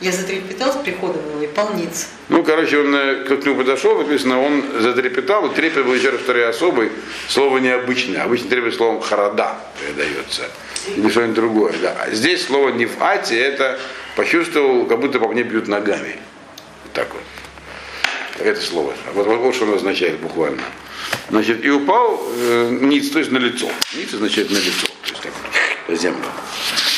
[0.00, 2.06] Я затрепетал с приходом его и полница.
[2.28, 6.20] Ну, короче, он э, к нему подошел, написано, он затрепетал, и трепет был еще раз
[6.20, 6.90] второй особый,
[7.28, 8.22] слово необычное.
[8.22, 10.50] Обычно трепет словом харада передается.
[10.94, 11.96] Или что-нибудь другое, да.
[11.98, 13.78] А здесь слово не в ате, это
[14.16, 16.18] почувствовал, как будто по мне бьют ногами.
[16.84, 17.22] Вот так вот.
[18.38, 18.92] Это слово.
[19.14, 20.62] Вот, вот, вот что оно означает буквально.
[21.30, 23.66] Значит, и упал э, ниц, то есть на лицо.
[23.94, 26.26] Ниц означает на лицо, то есть так, землю.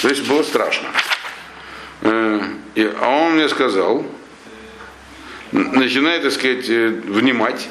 [0.02, 0.88] То есть было страшно.
[2.78, 4.06] И, а он мне сказал,
[5.50, 7.68] начинает, так сказать, э, внимать,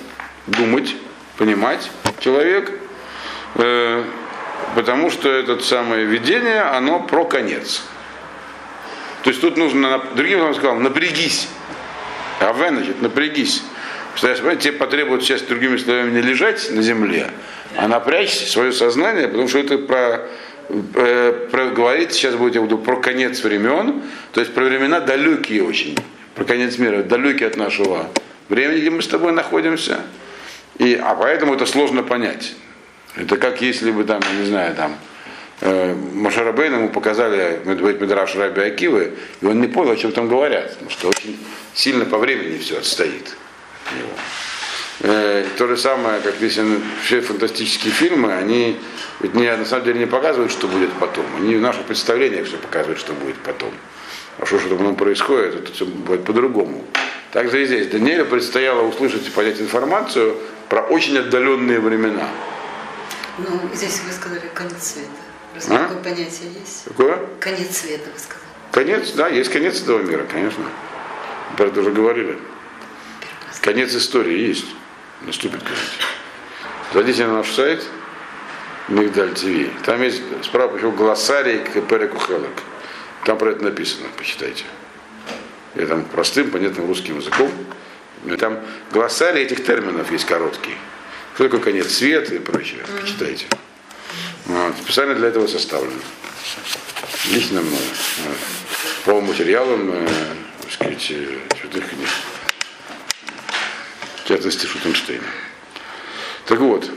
[0.48, 0.98] думать,
[1.38, 1.90] понимать
[2.20, 2.74] человек,
[3.56, 4.04] э,
[4.76, 7.84] потому что это самое видение, оно про конец.
[9.24, 11.48] То есть тут нужно, другим словом сказал, напрягись.
[12.42, 13.64] Авен, значит, напрягись.
[14.14, 17.32] Что, понимаете, тебе потребуется сейчас, другими словами, не лежать на земле,
[17.78, 20.28] а напрячь свое сознание, потому что это про,
[20.70, 24.02] э, говорить сейчас будет я буду про конец времен,
[24.32, 25.98] то есть про времена далекие очень,
[26.36, 28.10] про конец мира, далекие от нашего
[28.50, 30.00] времени, где мы с тобой находимся.
[30.78, 32.54] И, а поэтому это сложно понять.
[33.16, 34.96] Это как если бы там, не знаю, там,
[35.62, 40.72] э, Машарабейн ему показали Медраш Раби Акивы, и он не понял, о чем там говорят,
[40.74, 41.38] потому что очень
[41.74, 43.36] сильно по времени все отстоит.
[45.02, 46.66] Э, то же самое, как если
[47.04, 48.80] все фантастические фильмы, они
[49.20, 51.26] ведь не, на самом деле не показывают, что будет потом.
[51.38, 53.72] Они в наших представлениях все показывают, что будет потом.
[54.40, 56.84] А что что потом происходит, это все будет по-другому.
[57.32, 57.88] Также и здесь.
[57.88, 60.36] Даниэлю предстояло услышать и понять информацию
[60.70, 62.28] про очень отдаленные времена.
[63.38, 65.10] Ну, здесь вы сказали конец света.
[65.54, 65.80] Разве А?
[65.88, 66.86] такое понятие есть?
[66.86, 67.20] Какое?
[67.40, 68.48] Конец света, вы сказали.
[68.72, 70.64] Конец, да, есть конец этого мира, конечно.
[71.56, 72.38] Про это уже говорили.
[73.62, 74.66] Конец истории есть.
[75.22, 75.80] Наступит конец.
[76.94, 77.84] Зайдите на наш сайт
[78.88, 79.84] Мигдаль ТВ.
[79.86, 82.64] Там есть справа еще глоссарий к Переку Хелек.
[83.26, 84.64] Там про это написано, почитайте.
[85.76, 87.52] Я там простым, понятным русским языком.
[88.26, 88.60] И там
[88.92, 90.76] глоссарий этих терминов есть короткий.
[91.36, 92.82] Что такое конец света и прочее.
[93.00, 93.46] Почитайте.
[94.46, 94.76] Вот.
[94.78, 96.00] Специально для этого составлено.
[97.30, 97.80] Лично мной.
[99.06, 100.08] По материалам, э,
[100.62, 102.10] так сказать, э, святых книг.
[104.28, 105.24] Частности, Шутенштейна.
[106.46, 106.90] Так вот,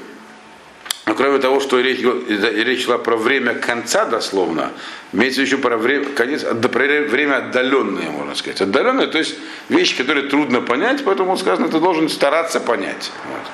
[1.06, 4.72] но кроме того, что речь, речь шла про время конца дословно,
[5.12, 8.60] имеется еще про время, конец, про время отдаленное, можно сказать.
[8.60, 9.36] Отдаленное, то есть
[9.68, 13.12] вещи, которые трудно понять, поэтому сказано, ты должен стараться понять.
[13.24, 13.46] Вот.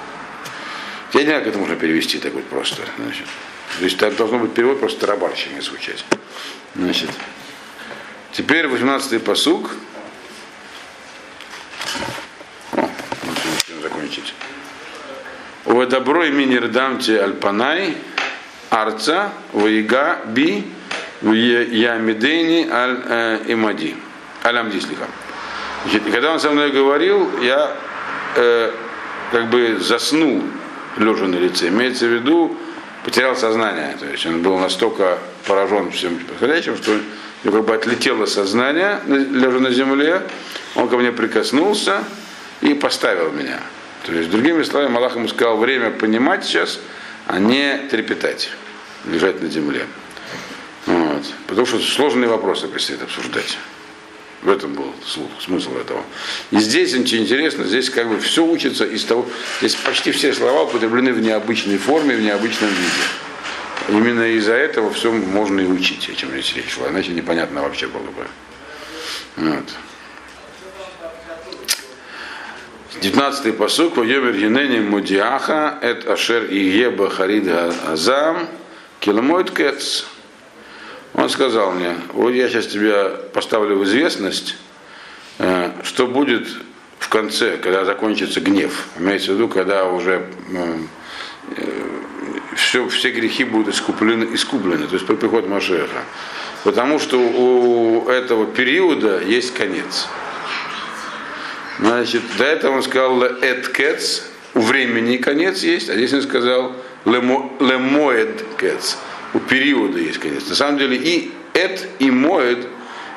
[1.12, 2.82] Я не знаю, как это можно перевести так вот просто.
[2.98, 3.26] Значит.
[3.78, 6.02] То есть так должно быть перевод просто тарабарщине звучать.
[6.74, 7.10] Значит.
[8.32, 9.70] Теперь 18-й посуг.
[14.06, 14.34] Закончить.
[15.64, 17.96] В добро имени Рдамте Альпанай,
[18.70, 20.64] Арца, Ваига, Би,
[21.22, 23.96] в Ямидейни Аль э, Имади.
[24.44, 25.06] Алямди слиха.
[25.82, 27.76] Значит, и когда он со мной говорил, я
[28.36, 28.72] э,
[29.32, 30.44] как бы заснул,
[30.98, 31.68] лежа на лице.
[31.68, 32.56] Имеется в виду,
[33.04, 33.96] потерял сознание.
[33.98, 36.92] То есть он был настолько поражен всем происходящим, что
[37.44, 40.22] у как бы отлетело сознание, лежа на земле.
[40.76, 42.04] Он ко мне прикоснулся
[42.60, 43.58] и поставил меня.
[44.06, 46.78] То есть, другими словами, Малах ему сказал, время понимать сейчас,
[47.26, 48.50] а не трепетать,
[49.04, 49.84] лежать на земле.
[50.86, 51.24] Вот.
[51.48, 53.58] Потому что сложные вопросы предстоит обсуждать.
[54.42, 54.94] В этом был
[55.40, 56.04] смысл этого.
[56.52, 60.62] И здесь очень интересно, здесь как бы все учится из того, здесь почти все слова
[60.62, 63.98] употреблены в необычной форме, в необычном виде.
[63.98, 67.88] Именно из-за этого все можно и учить, о чем здесь речь шла, иначе непонятно вообще
[67.88, 68.26] было бы.
[69.36, 69.64] Вот.
[73.00, 77.48] 19-й посук, Йомер Юнени Мудиаха, Эт Ашер Иеба Харид
[77.86, 78.48] Азам,
[79.00, 80.06] Киломойт Кец.
[81.14, 84.56] Он сказал мне, вот я сейчас тебя поставлю в известность,
[85.38, 86.48] э, что будет
[86.98, 88.86] в конце, когда закончится гнев.
[88.98, 90.26] Имеется в виду, когда уже
[92.56, 96.04] все, все грехи будут искуплены, искуплены, то есть при приходе Машеха.
[96.64, 100.08] Потому что у этого периода есть конец.
[101.78, 106.74] Значит, до этого он сказал эт кец, у времени конец есть, а здесь он сказал
[107.04, 108.96] лемоэд кец,
[109.34, 110.48] у периода есть конец.
[110.48, 112.66] На самом деле и эт, и моэд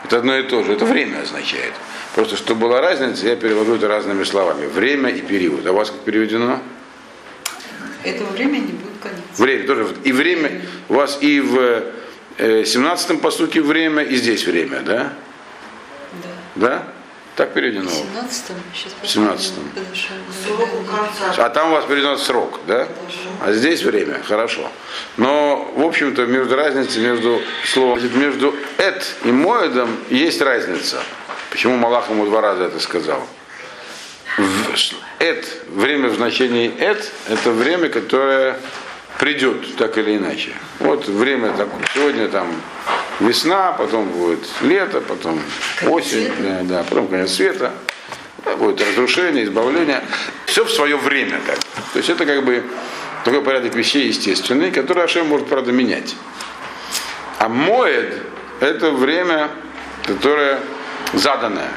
[0.03, 1.73] это одно и то же, это время означает.
[2.15, 4.65] Просто чтобы была разница, я перевожу это разными словами.
[4.65, 5.65] Время и период.
[5.65, 6.59] А у вас как переведено?
[8.03, 9.19] Этого времени будет конец.
[9.37, 9.87] Время тоже.
[10.03, 11.83] И время у вас и в
[12.37, 15.13] 17-м по сути время, и здесь время, да?
[16.23, 16.29] Да.
[16.55, 16.87] Да?
[17.39, 17.89] Так переведено.
[17.89, 19.53] В 17 сейчас В 17
[20.43, 21.45] Срок конца.
[21.45, 22.85] А там у вас переведено срок, да?
[23.41, 24.69] А здесь время, хорошо.
[25.15, 31.01] Но, в общем-то, между разницей между словом, между эт и моедом есть разница.
[31.49, 33.25] Почему Малах ему два раза это сказал?
[35.19, 38.59] Эт, время в значении эт, это время, которое
[39.17, 40.51] придет, так или иначе.
[40.79, 42.53] Вот время так, сегодня там
[43.19, 45.41] весна, потом будет лето, потом
[45.87, 47.71] осень, да, да, потом конец света,
[48.45, 50.03] да, будет разрушение, избавление.
[50.45, 51.59] Все в свое время так.
[51.93, 52.63] То есть это как бы
[53.23, 56.15] такой порядок вещей естественный, который Ашем может, правда, менять.
[57.37, 58.21] А моед
[58.59, 59.49] это время,
[60.05, 60.59] которое
[61.13, 61.71] заданное.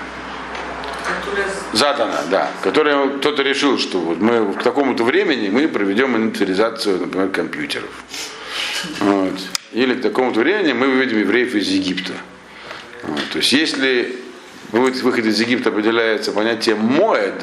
[1.72, 2.50] Задано, да.
[2.62, 7.90] Которое кто-то решил, что вот мы к такому-то времени мы проведем инвентаризацию, например, компьютеров.
[9.00, 9.35] Вот.
[9.72, 12.12] Или к такому-то времени мы выведем евреев из Египта.
[13.02, 13.22] Вот.
[13.32, 14.16] То есть если
[14.70, 17.35] выход из Египта определяется понятие моед,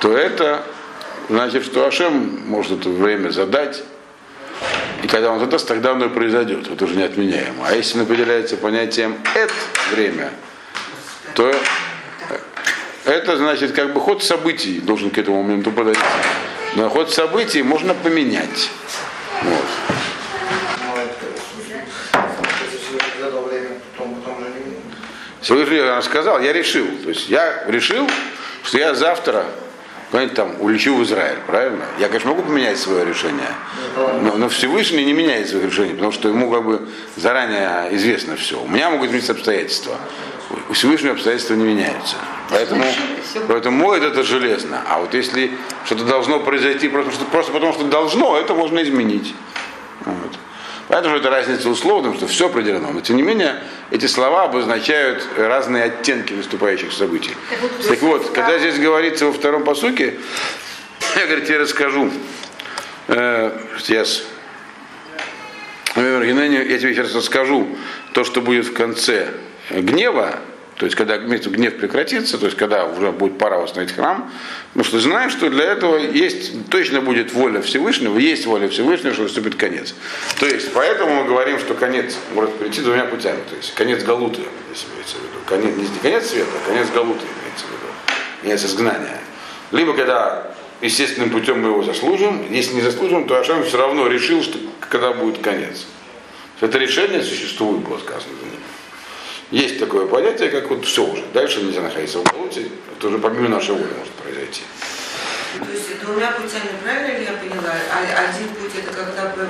[0.00, 0.64] то это
[1.28, 3.82] значит, что Ашем может это время задать.
[5.02, 6.68] И когда он задаст, тогда оно и произойдет.
[6.68, 7.66] Это уже неотменяемо.
[7.66, 9.54] А если определяется понятием это
[9.92, 10.30] время,
[11.34, 11.52] то
[13.04, 16.00] это значит как бы ход событий должен к этому моменту подойти.
[16.76, 18.70] Но ход событий можно поменять.
[19.42, 19.64] Вот.
[23.28, 24.76] задал время, потом, потом же не
[25.48, 26.86] Всевышний он сказал, я решил.
[27.02, 28.06] То есть я решил,
[28.64, 29.46] что я завтра
[30.10, 31.86] куда-нибудь там улечу в Израиль, правильно?
[31.98, 33.54] Я, конечно, могу поменять свое решение,
[33.96, 38.60] но, но Всевышний не меняет своих решений, потому что ему как бы заранее известно все.
[38.60, 39.96] У меня могут измениться обстоятельства.
[40.68, 42.16] У Всевышнего обстоятельства не меняются.
[42.50, 42.84] Поэтому,
[43.48, 44.82] поэтому моет это железно.
[44.86, 45.52] А вот если
[45.86, 49.34] что-то должно произойти просто, просто потому, что должно, это можно изменить.
[50.04, 50.38] Вот.
[50.88, 52.90] Поэтому это разница условным, что все определено.
[52.92, 57.34] Но тем не менее, эти слова обозначают разные оттенки наступающих событий.
[57.88, 60.14] Так вот, когда здесь говорится во втором посуке,
[61.16, 62.10] я, говорит, тебе расскажу.
[63.08, 63.52] Э,
[63.86, 64.22] я, с-
[65.94, 66.22] например,
[66.62, 67.68] я тебе сейчас расскажу
[68.14, 69.28] то, что будет в конце
[69.70, 70.38] гнева,
[70.78, 74.30] то есть когда гнев прекратится, то есть когда уже будет пора восстановить храм,
[74.68, 79.24] потому что знаем, что для этого есть, точно будет воля Всевышнего, есть воля Всевышнего, что
[79.24, 79.96] наступит конец.
[80.38, 83.40] То есть поэтому мы говорим, что конец может прийти двумя путями.
[83.50, 85.38] То есть конец Галуты, здесь имеется в виду.
[85.46, 87.92] Конец, не конец света, а конец Галуты имеется в виду.
[88.42, 89.18] Конец изгнания.
[89.72, 94.44] Либо когда естественным путем мы его заслужим, если не заслужим, то Ашем все равно решил,
[94.44, 95.86] что когда будет конец.
[96.60, 98.34] Это решение существует, было сказано.
[99.50, 101.24] Есть такое понятие, как вот все уже.
[101.32, 102.66] Дальше нельзя находиться в болоте.
[102.96, 104.62] Это уже помимо нашей воли может произойти.
[105.58, 107.72] То есть двумя путями, правильно ли я поняла?
[107.92, 109.48] Один путь это когда бы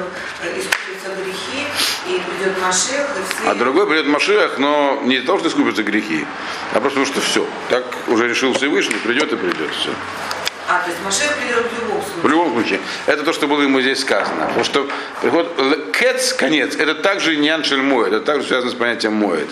[0.56, 1.66] искупятся грехи,
[2.06, 3.50] и придет Машех, и все...
[3.50, 6.24] А другой придет Машиах, но не для того, что искупятся грехи,
[6.72, 7.46] а просто потому что все.
[7.68, 9.70] Так уже решил Всевышний, придет и придет.
[9.72, 9.90] Все.
[10.68, 12.30] А, то есть Машех придет в любом В случае.
[12.30, 14.46] любом случае, это то, что было ему здесь сказано.
[14.48, 14.90] Потому что
[15.22, 15.56] приход
[15.98, 19.48] кец, конец, это также не аншель моет, это также связано с понятием моет.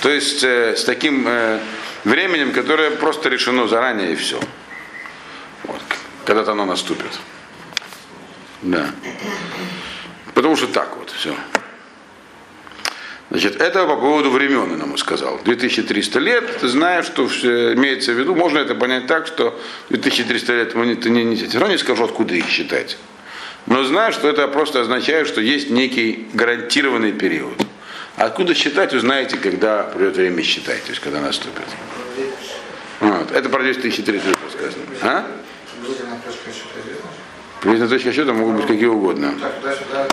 [0.00, 1.60] То есть э, с таким э,
[2.04, 4.40] временем, которое просто решено заранее и все.
[5.64, 5.82] Вот,
[6.24, 7.12] когда-то оно наступит.
[8.62, 8.86] Да.
[10.32, 11.34] Потому что так вот, все.
[13.30, 15.40] Значит, это по поводу времен, он ему сказал.
[15.44, 18.34] 2300 лет, ты знаешь, что все имеется в виду.
[18.34, 19.58] Можно это понять так, что
[19.90, 22.98] 2300 лет мы не, ты не, не, все равно не скажу, откуда их считать.
[23.66, 27.54] Но знаешь, что это просто означает, что есть некий гарантированный период.
[28.16, 31.64] Откуда считать, узнаете, когда придет время считать, то есть когда наступит.
[33.00, 33.32] Вот.
[33.32, 34.84] Это про 2300 лет сказано.
[35.02, 35.26] А?
[37.60, 39.34] Приблизительно точка счета могут быть какие угодно.
[39.40, 40.08] Так, знаю.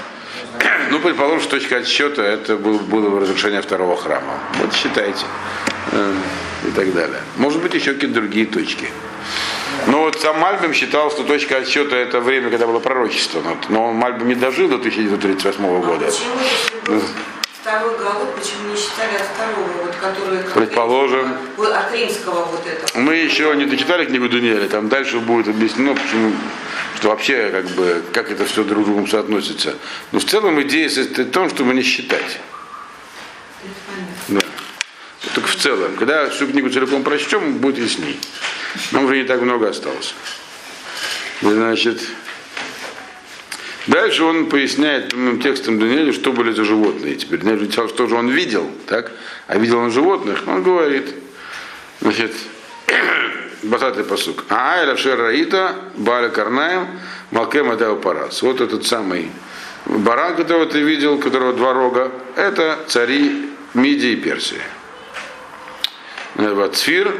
[0.91, 4.33] Ну, предположим, что точка отсчета это был, было разрушение второго храма.
[4.59, 5.25] Вот считайте.
[5.91, 6.13] Э,
[6.67, 7.19] И так далее.
[7.37, 8.87] Может быть, еще какие-то другие точки.
[9.87, 13.41] Но вот сам Мальбим считал, что точка отсчета это время, когда было пророчество.
[13.41, 16.11] Но- Но Мальбим не дожил до 1938 А года.
[17.61, 20.43] Второй голод, почему не считали от второго, вот, который...
[20.53, 21.25] Предположим.
[21.25, 22.99] римского- вот, от римского вот этого?
[22.99, 26.33] Мы еще не дочитали книгу Даниэля, там дальше будет объяснено, почему,
[26.97, 29.75] что вообще, как бы, как это все друг к другу соотносится.
[30.11, 32.39] Но в целом идея состоит в том, чтобы не считать.
[34.27, 34.41] Да.
[35.35, 35.95] Только в целом.
[35.97, 38.19] Когда всю книгу целиком прочтем, будет ясней.
[38.91, 40.15] Нам уже не так много осталось.
[41.41, 42.01] Значит,
[43.87, 47.15] дальше он поясняет прямым текстом Даниэля, что были за животные.
[47.15, 49.11] Теперь Даниэль сказал, что же он видел, так?
[49.47, 50.43] А видел он животных?
[50.47, 51.13] Он говорит,
[51.99, 52.33] значит,
[53.63, 54.45] 20 посук.
[54.49, 56.87] Аэля Шераита, Баля Карнаем,
[57.31, 58.41] Малкем Адау Парас.
[58.41, 59.31] Вот этот самый
[59.85, 64.61] баран, которого ты видел, которого два рога, это цари Мидии и Персии.
[66.35, 67.13] Вацфир,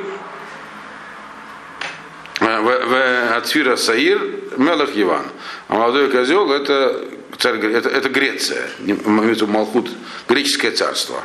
[2.39, 4.21] Ацфира Саир,
[4.57, 5.25] Мелах Иван.
[5.67, 7.05] А молодой козел это,
[7.37, 9.89] царь, это, это Греция, в Малхут,
[10.27, 11.21] греческое царство.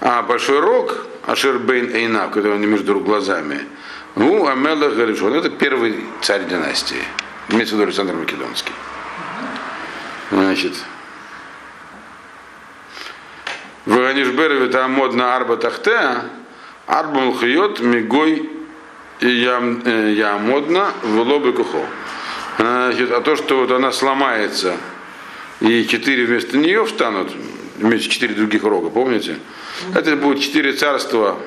[0.00, 3.66] А большой рог, Ашер Бейн Эйнав, который между глазами,
[4.16, 7.02] ну, Амелах Гаришон, это первый царь династии.
[7.48, 8.72] Имеется в виду Александр Македонский.
[10.30, 10.74] Значит,
[13.86, 16.24] Ваганишберове там модно арба тахтеа,
[16.86, 18.50] арба мулхиот мигой
[19.20, 21.86] ям, э, ямодна в лобы кухо.
[22.58, 24.76] Значит, а то, что вот она сломается,
[25.60, 27.32] и четыре вместо нее встанут,
[27.76, 29.36] вместе четыре других рога, помните?
[29.94, 31.38] Это будет четыре царства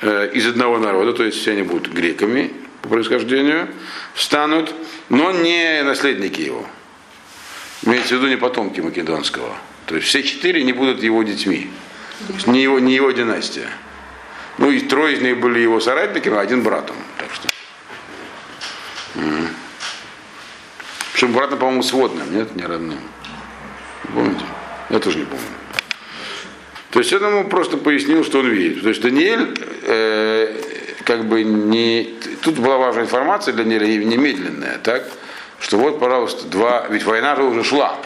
[0.00, 3.68] э, из одного народа, то есть все они будут греками по происхождению,
[4.14, 4.74] встанут,
[5.08, 6.66] но не наследники его.
[7.82, 9.56] Имеется в виду не потомки Македонского.
[9.86, 11.70] То есть все четыре не будут его детьми.
[12.46, 13.68] Не его, не его династия.
[14.58, 16.96] Ну и трое из них были его соратниками, а один братом.
[17.18, 17.48] Так что.
[19.16, 19.48] М.
[21.20, 22.98] Причем братом, по-моему, сводным, нет, не родным.
[24.14, 24.42] Помните?
[24.88, 25.44] Я тоже не помню.
[26.92, 28.82] То есть это ему просто пояснил, что он видит.
[28.82, 30.56] То есть Даниэль, э,
[31.04, 32.14] как бы не...
[32.40, 35.10] Тут была важная информация для Даниэля, немедленная, так?
[35.58, 36.86] Что вот, пожалуйста, два...
[36.88, 37.98] Ведь война же уже шла.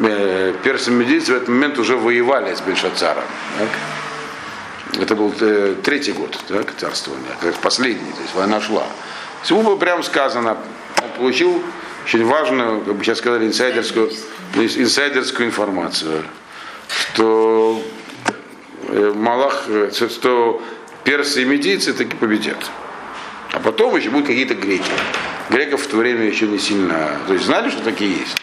[0.00, 3.22] Э, персы медийцы в этот момент уже воевали с Бельшацаром.
[3.60, 5.00] Так?
[5.00, 8.86] Это был э, третий год так, царствования, как последний, то есть война шла.
[9.44, 10.56] Всему было прямо сказано,
[11.00, 11.62] он получил
[12.04, 14.10] очень важную, как бы сейчас сказали, инсайдерскую,
[14.54, 16.24] инсайдерскую информацию,
[16.88, 17.82] что
[18.88, 20.62] э, Малах, э, что
[21.04, 22.70] персы и медийцы таки победят.
[23.52, 24.90] А потом еще будут какие-то греки.
[25.50, 28.36] Греков в то время еще не сильно, то есть знали, что такие есть.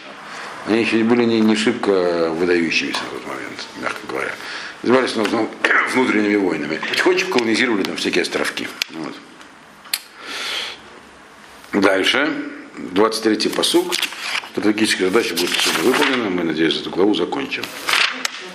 [0.66, 4.30] Они еще были не, не шибко выдающимися в тот момент, мягко говоря.
[4.82, 5.50] Занимались ну, ну,
[5.94, 6.80] внутренними войнами.
[6.88, 8.68] Потихонечку колонизировали там всякие островки.
[8.90, 9.14] Вот.
[11.72, 12.28] Дальше,
[12.76, 13.94] 23-й посуг.
[14.52, 16.30] Стратегическая задача будет сегодня выполнена.
[16.30, 17.64] Мы, надеюсь, эту главу закончим.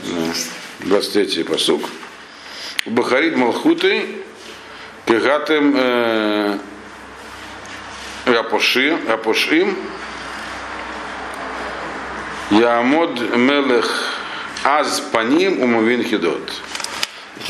[0.04, 0.97] Да.
[0.97, 1.82] 23-й посуг.
[2.86, 4.06] Бахарид Малхуты,
[5.06, 6.60] Кегатем э,
[8.25, 9.75] Апоши- Апошим,
[12.51, 14.13] Яамод Мелех
[14.63, 16.51] Аз Паним Умовин Хидот.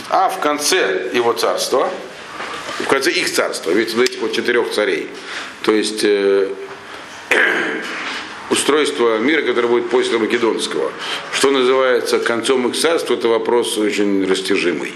[0.10, 1.90] А в конце его царства,
[2.80, 5.10] в конце их царства, ведь вот этих вот четырех царей,
[5.66, 6.48] то есть э,
[8.52, 10.92] устройство мира, которое будет после Македонского,
[11.34, 14.94] что называется концом их царства, это вопрос очень растяжимый.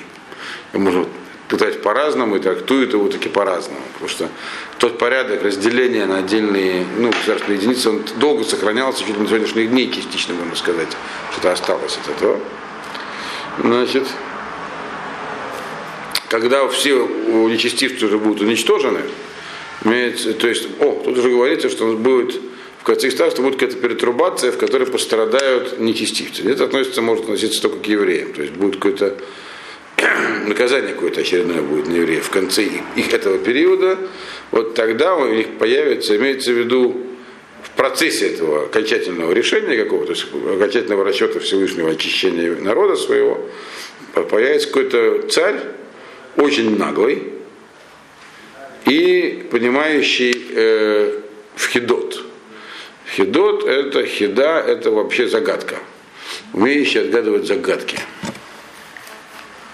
[0.74, 1.08] Можно
[1.48, 3.82] пытать по-разному и трактуют его таки по-разному.
[3.94, 4.30] Потому что
[4.78, 9.72] тот порядок разделения на отдельные ну, государственные единицы, он долго сохранялся, чуть ли до сегодняшних
[9.72, 10.90] дней частично, можно сказать,
[11.32, 12.40] что-то осталось от этого.
[13.58, 14.04] Значит,
[16.28, 19.02] когда все нечестивцы уже будут уничтожены,
[19.84, 22.40] имеется, то есть, о, тут уже говорится, что будет
[22.80, 26.50] в конце их царства будет какая-то перетрубация, в которой пострадают нечестивцы.
[26.50, 28.34] Это относится, может относиться только к евреям.
[28.34, 29.18] То есть будет какое-то
[30.48, 32.64] наказание какое-то очередное будет на евреев в конце
[32.96, 33.98] их, этого периода,
[34.52, 37.06] вот тогда у них появится, имеется в виду
[37.64, 40.14] в процессе этого окончательного решения какого-то,
[40.54, 43.46] окончательного расчета Всевышнего очищения народа своего,
[44.30, 45.60] появится какой-то царь,
[46.38, 47.39] очень наглый
[48.90, 51.22] и понимающий э,
[51.56, 52.26] в хидот.
[53.16, 55.78] Хидот это хида, это вообще загадка.
[56.54, 58.00] Умеющий отгадывать загадки.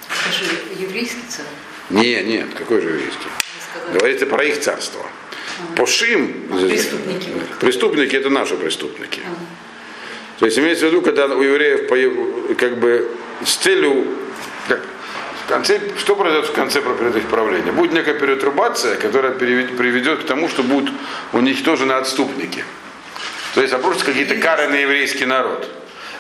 [0.10, 0.46] Это же
[0.80, 1.46] еврейский царь.
[1.90, 3.28] Не, нет, какой же еврейский?
[3.94, 5.06] Говорится про их царство.
[5.76, 7.30] Пошим, А, преступники.
[7.62, 9.22] преступники это наши преступники.
[10.40, 13.10] То есть имеется в виду, когда у евреев как бы
[13.46, 14.06] с целью,
[14.68, 14.82] как,
[15.46, 17.72] в конце, что произойдет в конце их правления?
[17.72, 20.92] Будет некая перетрубация, которая приведет к тому, что будут
[21.34, 22.66] уничтожены отступники.
[23.54, 25.70] То есть обрушатся какие-то кары на еврейский народ.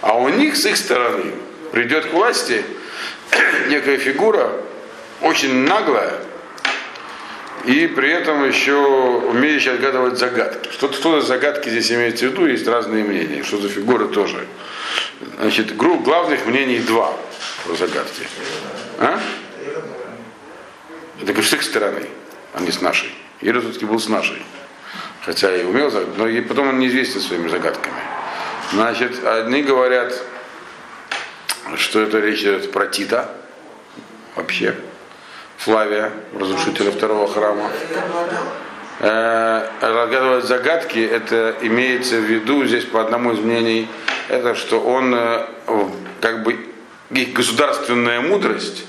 [0.01, 1.31] А у них с их стороны
[1.71, 2.63] придет к власти
[3.67, 4.51] некая фигура,
[5.21, 6.13] очень наглая,
[7.65, 10.69] и при этом еще умеющий отгадывать загадки.
[10.71, 13.43] Что, что за загадки здесь имеется в виду, есть разные мнения.
[13.43, 14.45] Что за фигуры тоже.
[15.39, 17.11] Значит, гру- главных мнений два
[17.65, 18.27] про загадки.
[18.99, 19.19] А?
[21.21, 22.07] Это с их стороны,
[22.53, 23.13] а не с нашей.
[23.41, 24.41] Ирод все-таки был с нашей.
[25.21, 27.95] Хотя и умел но и потом он неизвестен своими загадками.
[28.71, 30.13] Значит, одни говорят,
[31.77, 33.31] что это речь идет про Тита,
[34.35, 34.75] вообще,
[35.57, 37.71] Флавия, разрушителя второго храма.
[38.99, 43.89] Э, разгадывать загадки, это имеется в виду, здесь по одному из мнений,
[44.29, 45.47] это что он э,
[46.21, 46.65] как бы
[47.09, 48.85] государственная мудрость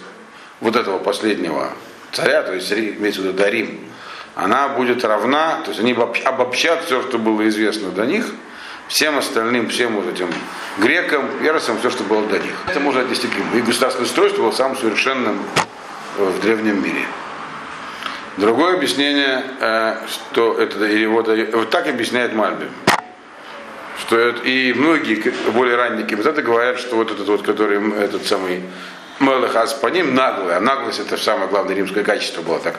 [0.60, 1.72] вот этого последнего
[2.12, 3.80] царя, то есть имеется в виду Дарим,
[4.34, 8.26] она будет равна, то есть они обоб- обобщат все, что было известно до них,
[8.88, 10.28] всем остальным, всем вот этим
[10.78, 12.52] грекам, персам, все, что было до них.
[12.68, 13.46] Это можно отнести к ним.
[13.54, 15.42] И государственное устройство было самым совершенным
[16.18, 17.06] э, в древнем мире.
[18.36, 22.68] Другое объяснение, э, что это и вот, вот так объясняет Мальби.
[24.06, 25.16] Что это, и многие
[25.50, 28.62] более ранние комментаторы говорят, что вот этот вот, который этот самый
[29.18, 32.78] Мелех Аспаним наглый, а наглость это самое главное римское качество было так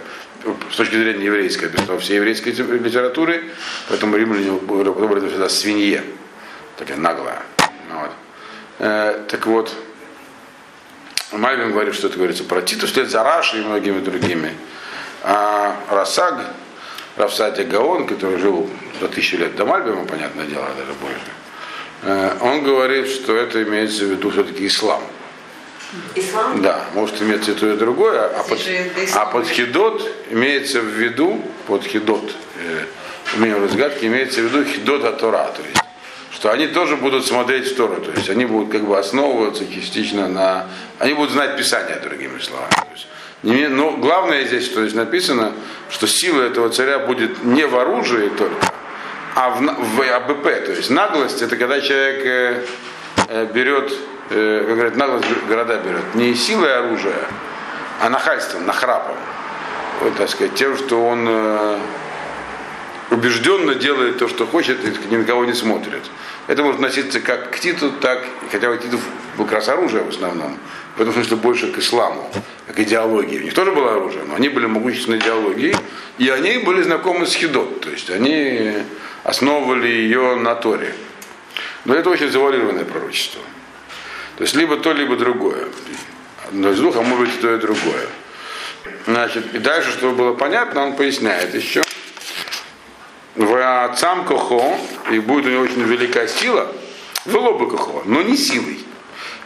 [0.72, 3.44] с точки зрения еврейской, то есть во всей еврейской литературе,
[3.90, 6.04] поэтому римляне выбрали всегда свинье,
[6.78, 7.42] такая наглая.
[7.92, 8.12] Вот.
[8.80, 9.74] Э, так вот,
[11.32, 14.54] Мальвин говорит, что это говорится про Титу, вслед за Рашей и многими другими.
[15.24, 16.36] А Расаг,
[17.18, 18.70] Равсати Гаон, который жил
[19.02, 21.32] за тысячу лет до Мальбима, понятное дело, даже больше,
[22.04, 25.02] э, он говорит, что это имеется в виду все-таки ислам.
[26.16, 26.62] Ислам?
[26.62, 28.60] Да, может иметься то, и другое, а под,
[29.16, 32.86] а под хидот имеется в виду, под хидот, э,
[33.36, 35.82] у меня в разгадке имеется в виду хидот от Тора, то есть,
[36.32, 40.28] что они тоже будут смотреть в Тору, то есть они будут как бы основываться частично
[40.28, 40.68] на,
[41.00, 42.70] они будут знать Писание, другими словами.
[42.70, 43.08] То есть,
[43.44, 45.54] но главное здесь, что здесь написано,
[45.90, 48.74] что сила этого царя будет не в оружии только,
[49.36, 52.66] а в, в АБП, то есть наглость, это когда человек э,
[53.28, 53.94] э, берет,
[54.32, 57.28] э, как говорят, наглость города берет, не силой оружия,
[58.02, 59.16] а нахальством, нахрапом.
[60.02, 61.80] Вот, так сказать, тем, что он э,
[63.12, 66.04] убежденно делает то, что хочет, и ни на кого не смотрит.
[66.48, 69.02] Это может относиться как к Титу, так, хотя у Титов
[69.38, 70.58] был как раз оружие в основном,
[70.98, 72.28] в этом смысле больше к исламу,
[72.74, 73.38] к идеологии.
[73.38, 75.76] У них тоже было оружие, но они были могущественной идеологией,
[76.18, 78.74] и они были знакомы с Хидот, то есть они
[79.24, 80.96] основывали ее на Торе.
[81.86, 83.42] Но это очень завуалированное пророчество.
[84.38, 85.68] То есть либо то, либо другое.
[86.48, 88.08] Одно из двух, а может быть и то, и другое.
[89.06, 91.84] Значит, и дальше, чтобы было понятно, он поясняет еще.
[93.36, 94.78] В отцам кохо,
[95.12, 96.72] и будет у него очень велика сила,
[97.26, 98.80] было бы кохо, но не силой.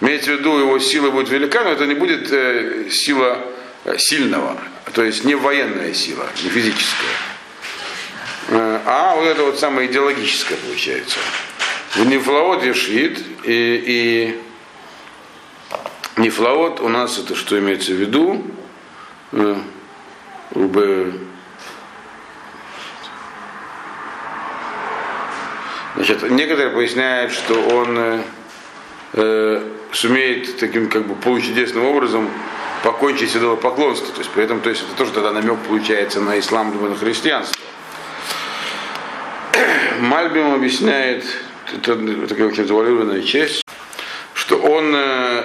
[0.01, 3.37] Имеется в виду, его сила будет велика, но это не будет э, сила
[3.85, 4.57] э, сильного,
[4.93, 7.11] то есть не военная сила, не физическая.
[8.47, 11.19] Э, а вот это вот самое идеологическое получается.
[11.93, 14.41] В Нефлаот Ешит и, и
[16.17, 18.43] Нефлаот у нас это что имеется в виду?
[19.33, 19.55] Э,
[25.95, 28.23] Значит, некоторые поясняют, что он
[29.13, 32.29] э, сумеет таким как бы получудесным образом
[32.83, 34.13] покончить с идолопоклонством.
[34.13, 36.95] То есть при этом то есть это тоже тогда намек получается на ислам либо на
[36.95, 37.61] христианство.
[39.99, 41.25] Мальбим объясняет,
[41.73, 43.63] это такая очень завуалированная часть,
[44.33, 45.43] что он э,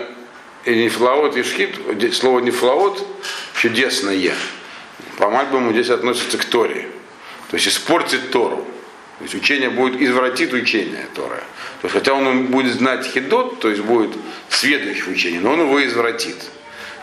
[0.67, 1.77] нефлаот и шхит,
[2.15, 3.07] слово нефлаот
[3.57, 4.35] чудесное.
[5.19, 6.89] По Мальбиму здесь относится к Торе.
[7.51, 8.67] То есть испортит Тору.
[9.19, 11.43] То есть учение будет извратит учение Торы.
[11.81, 14.11] То есть хотя он будет знать хидот, то есть будет
[14.51, 16.37] сведущий в учении, но он его извратит.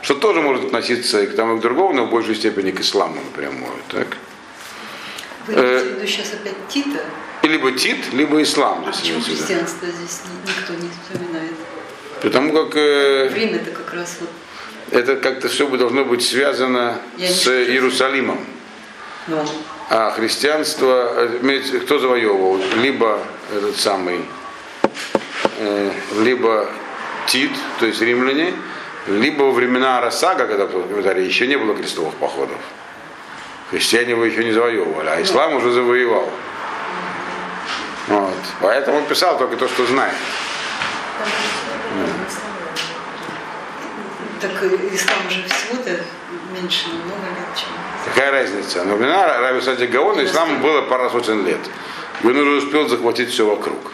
[0.04, 2.82] Что тоже может относиться и к тому, и к другому, но в большей степени к
[2.82, 3.74] исламу напрямую.
[3.88, 4.18] Так?
[5.48, 7.04] Вы Э, имеете в виду сейчас опять Тита?
[7.44, 8.86] Либо тит, либо ислам.
[8.88, 11.52] А почему христианство здесь ни- никто не вспоминает?
[12.22, 14.30] Потому как э, Время-то как раз вот.
[14.92, 17.48] это как-то все бы должно быть связано Я с.
[17.48, 18.40] Иерусалимом.
[19.28, 19.46] Ну,
[19.90, 21.30] А христианство,
[21.84, 22.60] кто завоевывал?
[22.76, 23.20] Либо
[23.54, 24.26] этот самый,
[25.60, 26.70] э, либо
[27.28, 28.54] Тит, то есть римляне,
[29.08, 32.58] либо во времена Арасага, когда в комментарии еще не было крестовых походов.
[33.70, 36.30] Христиане его еще не завоевывали, а ислам уже завоевал.
[38.08, 38.36] Вот.
[38.62, 40.16] Поэтому он писал только то, что знает.
[44.42, 44.52] Так
[44.92, 46.04] ислам уже всего-то
[46.54, 47.70] меньше намного лет, чем...
[48.06, 48.84] Какая разница?
[48.84, 51.60] Но времена Раби Сади Гаона исламу было пара сотен лет.
[52.24, 53.94] Он уже успел захватить все вокруг.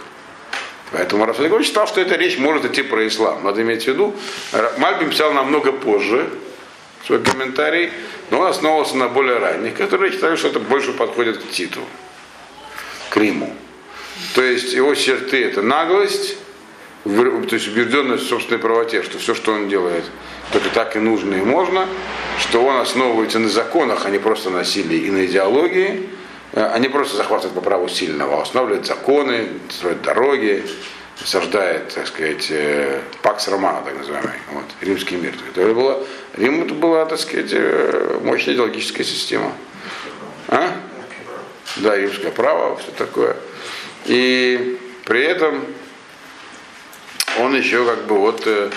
[0.92, 3.44] Поэтому Раф Гаон считал, что эта речь может идти про ислам.
[3.44, 4.16] Надо иметь в виду,
[4.78, 6.30] Мальбим писал намного позже
[7.06, 7.92] свой комментарий,
[8.32, 11.82] но он основывался на более ранних, которые считали, что это больше подходит к Титу,
[13.10, 13.56] к Риму.
[14.34, 16.38] То есть его черты это наглость,
[17.16, 20.04] то есть убежденность в собственной правоте, что все, что он делает,
[20.52, 21.88] только так и нужно и можно,
[22.40, 26.10] что он основывается на законах, а не просто на силе и на идеологии,
[26.54, 30.64] они просто захватывают по праву сильного, устанавливают законы, строят дороги,
[31.22, 35.34] осаждает, так сказать, э, Пакс Романа, так называемый, вот, римский мир.
[35.54, 36.04] Это было,
[36.38, 39.52] Рим это была, так сказать, э, мощная идеологическая система.
[40.48, 40.72] А?
[41.78, 43.36] Да, римское право, все такое.
[44.06, 45.66] И при этом
[47.38, 48.70] он еще как бы вот э,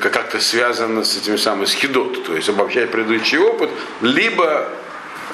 [0.00, 3.70] как-то связан с этим самым схидот, то есть обобщает предыдущий опыт,
[4.02, 4.68] либо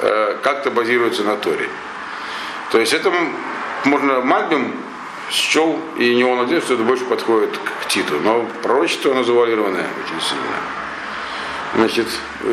[0.01, 1.69] э, как-то базируется на Торе.
[2.71, 3.13] То есть это
[3.85, 4.75] можно Мальбим
[5.31, 8.21] счел, и не он один, что это больше подходит к Титу.
[8.21, 10.57] Но пророчество оно завуалированное очень сильно.
[11.75, 12.07] Значит,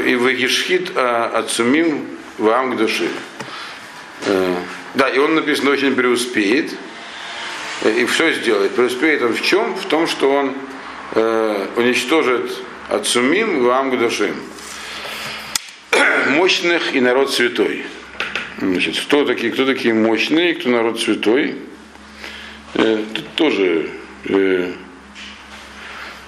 [0.05, 3.09] и в Егишхит отсумим в Амгдуши.
[4.95, 6.71] Да, и он написано очень преуспеет.
[7.83, 8.75] И все сделает.
[8.75, 9.75] Преуспеет он в чем?
[9.75, 10.53] В том, что он
[11.11, 12.51] э, уничтожит
[12.89, 14.35] отсумим в Амгдушим.
[16.29, 17.83] Мощных и народ святой.
[18.59, 21.55] Значит, кто такие, кто такие мощные, кто народ святой?
[22.75, 23.89] Э, тут тоже
[24.29, 24.71] э,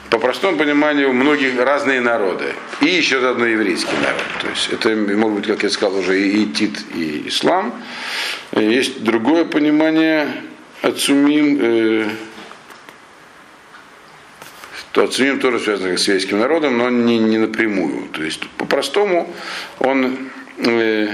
[0.09, 2.53] по простому пониманию многие разные народы.
[2.81, 4.23] И еще заодно еврейский народ.
[4.41, 7.73] То есть это, может быть, как я сказал, уже и Тит, и ислам.
[8.51, 10.27] Есть другое понимание
[10.81, 12.09] Ацумим, э,
[14.91, 18.07] то Ацумим тоже связан с еврейским народом, но не, не напрямую.
[18.09, 19.33] То есть по-простому
[19.79, 21.09] он э,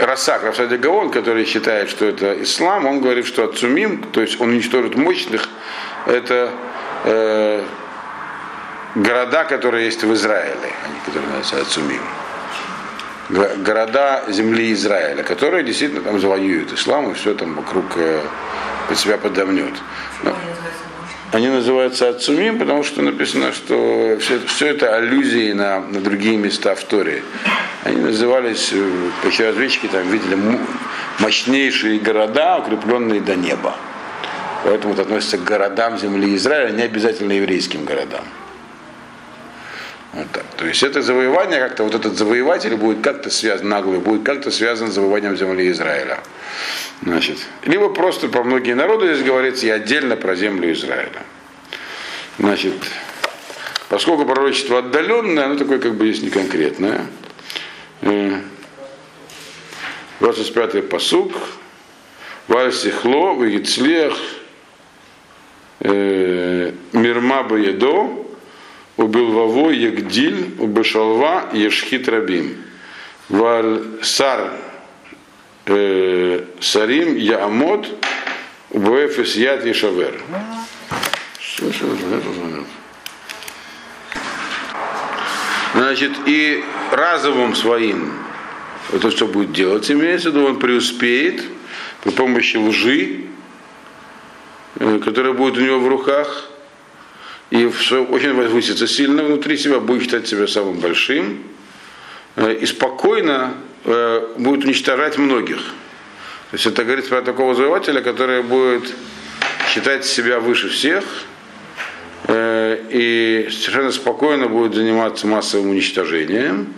[0.00, 4.50] Расак Рафсади Гаон, который считает, что это ислам, он говорит, что Ацумим, то есть он
[4.50, 5.48] уничтожит мощных,
[6.06, 6.50] это
[7.04, 7.62] э,
[8.96, 12.02] города, которые есть в Израиле, они, которые называются Ацумим.
[13.30, 18.20] Города земли Израиля, которые действительно там завоюют ислам и все там вокруг э,
[18.88, 19.72] под себя подомнет.
[20.22, 20.36] Но,
[21.32, 26.74] они называются Ацумим, потому что написано, что все, все это аллюзии на, на другие места
[26.76, 27.24] в Торе.
[27.82, 28.72] Они назывались,
[29.38, 30.38] разведчики там видели
[31.18, 33.74] мощнейшие города, укрепленные до неба.
[34.64, 38.24] Поэтому это относится к городам земли Израиля, не обязательно еврейским городам.
[40.14, 40.44] Вот так.
[40.56, 44.90] То есть это завоевание, как-то вот этот завоеватель будет как-то связан, наглый, будет как-то связан
[44.90, 46.20] с завоеванием земли Израиля.
[47.02, 51.22] Значит, либо просто про многие народы здесь говорится и отдельно про землю Израиля.
[52.38, 52.74] Значит,
[53.88, 57.06] поскольку пророчество отдаленное, оно такое как бы есть неконкретное.
[60.20, 61.32] 25-й посук.
[62.46, 64.16] Вальсихло, Вегицлех,
[65.80, 68.23] э, Мирма Баедо,
[68.96, 72.56] убил Ваво, Егдиль, Убешалва, Ешхит Рабим.
[73.28, 74.52] Валь Сар
[75.66, 77.88] э, Сарим Яамот,
[78.70, 80.20] Буэфес Яд Ешавер.
[81.40, 82.64] Слышал, это
[85.74, 88.24] Значит, и разовым своим
[88.92, 91.42] это что будет делать, имеется в виду, он преуспеет
[92.02, 93.24] при помощи лжи,
[94.76, 96.48] э, которая будет у него в руках,
[97.50, 101.42] и очень возвысится сильно внутри себя, будет считать себя самым большим,
[102.36, 105.58] э, и спокойно э, будет уничтожать многих.
[106.50, 108.92] То есть это говорит про такого завоевателя, который будет
[109.68, 111.04] считать себя выше всех,
[112.28, 116.72] э, и совершенно спокойно будет заниматься массовым уничтожением.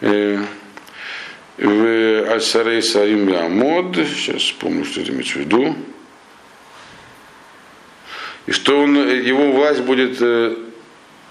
[0.00, 0.46] В
[1.58, 5.76] Аль-Сарей Сарим Амод, сейчас вспомню, что это имеется в виду
[8.46, 10.56] и что он, его власть будет э,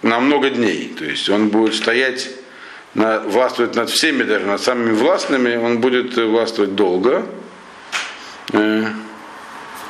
[0.02, 0.94] на много дней.
[0.98, 2.30] То есть он будет стоять,
[2.94, 7.26] на, властвовать над всеми, даже над самыми властными, он будет э, властвовать долго.
[8.54, 8.86] Э,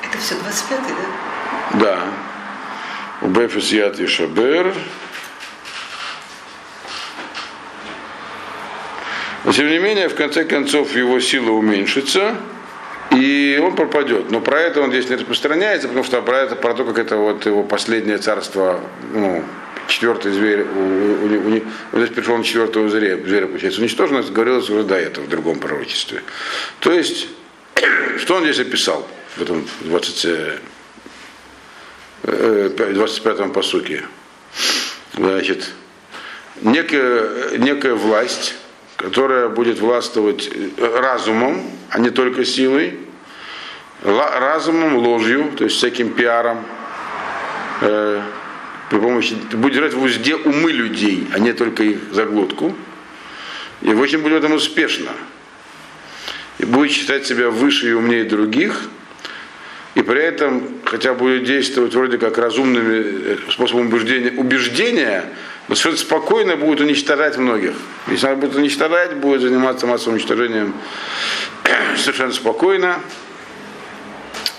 [0.03, 0.93] Это все 25-й,
[1.73, 1.79] да?
[1.79, 1.99] Да.
[3.21, 4.73] Убефис Яд и Шабер.
[9.43, 12.35] Но тем не менее, в конце концов, его сила уменьшится
[13.19, 14.31] и он пропадет.
[14.31, 17.17] Но про это он здесь не распространяется, потому что про это, про то, как это
[17.17, 18.79] вот его последнее царство,
[19.13, 19.43] ну,
[19.87, 24.23] четвертый зверь, у, у, у, у, вот здесь пришел на четвертого зверя, зверя получается, уничтожен,
[24.33, 26.23] говорилось уже до этого в другом пророчестве.
[26.79, 27.27] То есть,
[28.17, 29.05] что он здесь описал
[29.35, 30.27] в этом 20,
[32.23, 34.05] 25-м посуке?
[35.13, 35.71] Значит,
[36.61, 38.55] некая, некая власть,
[38.95, 42.99] которая будет властвовать разумом, а не только силой,
[44.03, 46.65] разумом, ложью, то есть всяким пиаром,
[47.81, 48.21] э,
[48.89, 52.75] при помощи, будет держать в узде умы людей, а не только их заглотку.
[53.81, 55.11] И очень будет в этом успешно.
[56.57, 58.89] И будет считать себя выше и умнее других,
[59.95, 65.25] и при этом, хотя будет действовать вроде как разумными э, способом убеждения, убеждения
[65.69, 67.73] но совершенно спокойно будет уничтожать многих.
[68.07, 70.73] Если она будет уничтожать, будет заниматься массовым уничтожением
[71.95, 72.99] совершенно спокойно.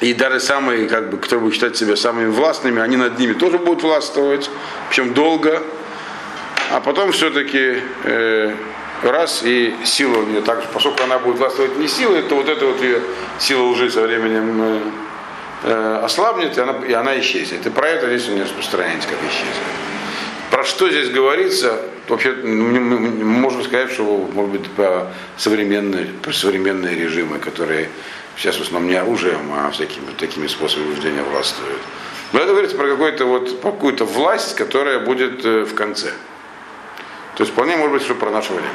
[0.01, 3.59] И даже самые, как бы, кто будет считать себя самыми властными, они над ними тоже
[3.59, 4.51] будут властвовать,
[4.89, 5.63] причем долго.
[6.71, 8.55] А потом все-таки э,
[9.03, 12.65] раз и сила у нее так, поскольку она будет властвовать не силой, то вот эта
[12.65, 13.03] вот ее
[13.39, 14.81] сила уже со временем э,
[15.65, 17.67] э, ослабнет, и она, и она исчезнет.
[17.67, 19.90] И про это здесь у нее распространяется, как исчезнет.
[20.51, 27.39] Про что здесь говорится, вообще можно сказать, что может быть про современные, про современные режимы,
[27.39, 27.89] которые
[28.37, 31.81] сейчас в основном не оружием, а всякими такими способами вождения властвуют.
[32.33, 36.11] Но это говорится про какую-то вот, какую-то власть, которая будет э, в конце.
[37.37, 38.69] То есть вполне может быть, что про наше время.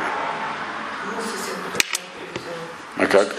[2.97, 3.35] А как?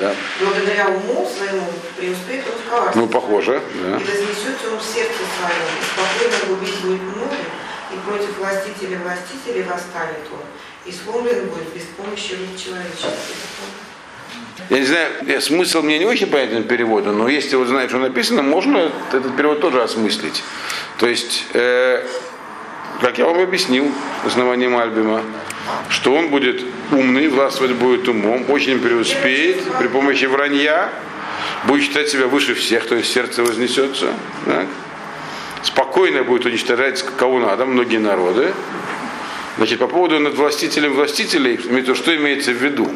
[0.00, 0.14] Да.
[0.40, 3.02] Благодаря уму своему преуспеет он в коварстве.
[3.02, 3.96] Ну, похоже, да.
[3.96, 7.36] И разнесется он в сердце своем, и спокойно губить будет много,
[7.92, 10.40] и против властителя властителей восстанет он,
[10.86, 13.36] и сломлен будет без помощи рук человеческих.
[14.70, 18.42] Я не знаю, смысл мне не очень понятен перевода, но если вот знаешь, что написано,
[18.42, 20.42] можно этот перевод тоже осмыслить.
[20.98, 22.06] То есть, э,
[23.00, 23.90] как я вам объяснил,
[24.24, 25.22] основанием Альбима,
[25.88, 30.92] что он будет умный, властвовать будет умом, очень преуспеет при помощи вранья,
[31.64, 34.12] будет считать себя выше всех, то есть сердце вознесется.
[34.46, 34.66] Так?
[35.62, 38.52] Спокойно будет уничтожать кого надо, многие народы.
[39.58, 41.58] Значит, по поводу над властителем властителей,
[41.94, 42.90] что имеется в виду?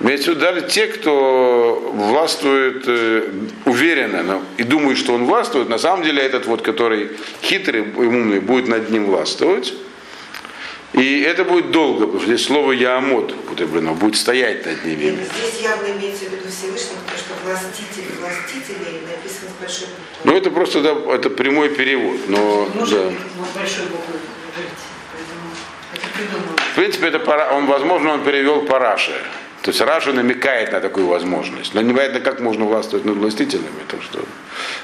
[0.00, 3.30] Имеется в виду даже те, кто властвует э,
[3.66, 7.10] уверенно но, и думает, что он властвует, на самом деле этот вот, который
[7.42, 9.74] хитрый и умный, будет над ним властвовать.
[10.94, 15.18] И это будет долго, потому что здесь слово Яамот употреблено, будет стоять над ними.
[15.38, 20.04] Здесь явно имеется в виду Всевышний, потому что властитель, властителей написано с большой буквы.
[20.24, 22.18] Ну это просто да, это прямой перевод.
[22.26, 23.12] Но, Можно да.
[23.54, 24.14] большой буквы.
[26.72, 29.22] В принципе, это пара, он, возможно, он перевел по Раше.
[29.62, 31.74] То есть Раша намекает на такую возможность.
[31.74, 34.24] Но непонятно, как можно властвовать над властителями, так что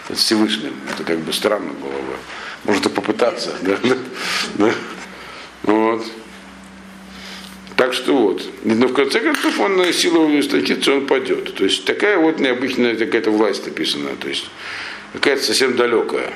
[0.09, 0.75] над Всевышним.
[0.93, 2.17] Это как бы странно было бы.
[2.65, 3.53] Может попытаться.
[3.63, 3.79] Да?
[4.55, 4.73] Да?
[5.63, 6.05] Вот.
[7.77, 8.43] Так что вот.
[8.65, 11.55] Но в конце концов он на силу ужесточится, он падет.
[11.55, 14.11] То есть такая вот необычная какая-то власть написана.
[14.17, 14.51] То есть
[15.13, 16.33] какая-то совсем далекая.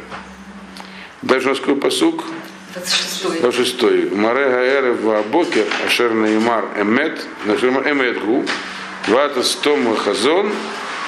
[1.22, 2.24] Дальше у нас какой посук?
[2.74, 4.12] 26 26.
[4.12, 8.44] Маре Гаэр Бокер Ашер Неймар Эмет, Нашер Эмет Гу,
[9.08, 10.52] Вата Стом Хазон,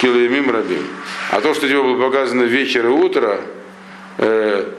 [0.00, 0.86] Килоемим Рабим.
[1.30, 3.40] А то, что тебе было показано вечер и утро,
[4.18, 4.72] э,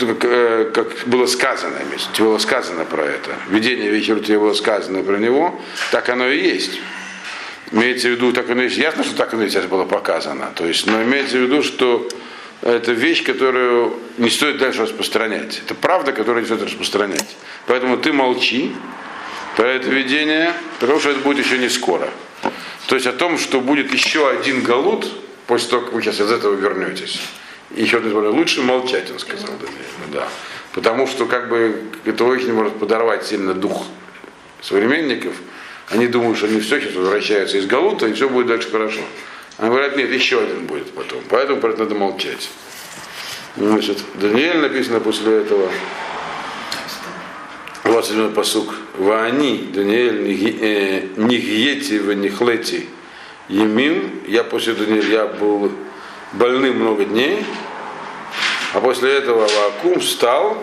[0.00, 1.76] э, как было сказано,
[2.12, 3.30] тебе было сказано про это.
[3.48, 5.60] Видение вечера тебе было сказано про него,
[5.92, 6.80] так оно и есть.
[7.70, 8.78] Имеется в виду, так оно и есть.
[8.78, 10.50] Ясно, что так оно и сейчас было показано.
[10.56, 12.08] То есть, но имеется в виду, что
[12.62, 15.60] это вещь, которую не стоит дальше распространять.
[15.64, 17.36] Это правда, которую не стоит распространять.
[17.66, 18.74] Поэтому ты молчи
[19.56, 22.08] про это видение, потому что это будет еще не скоро.
[22.86, 25.10] То есть о том, что будет еще один галут,
[25.46, 27.20] после того, как вы сейчас из этого вернетесь.
[27.74, 29.50] Еще один лучше молчать, он сказал.
[30.12, 30.28] Да.
[30.72, 33.86] Потому что как бы это очень может подорвать сильно дух
[34.60, 35.34] современников.
[35.88, 39.00] Они думают, что они все сейчас возвращаются из Галута, и все будет дальше хорошо.
[39.58, 41.20] Они говорят, нет, еще один будет потом.
[41.28, 42.48] Поэтому про это надо молчать.
[43.56, 45.70] Значит, Даниэль написано после этого.
[47.84, 48.74] 27 посук.
[48.96, 52.88] Ваани, Даниэль, нигьети в нихлети
[53.48, 54.22] емим.
[54.26, 55.70] Я после Даниэля был
[56.32, 57.44] больным много дней.
[58.72, 60.56] А после этого Вакум встал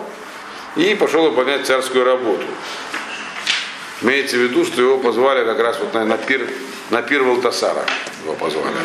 [0.74, 2.44] и пошел выполнять царскую работу.
[4.02, 6.48] Имеется в виду, что его позвали как раз вот на, на пир,
[6.90, 7.84] на пир Валтасара
[8.24, 8.76] его позвали.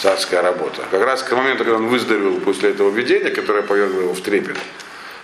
[0.00, 0.82] Царская работа.
[0.90, 4.56] Как раз к моменту, когда он выздоровел после этого видения, которое повергло его в трепет,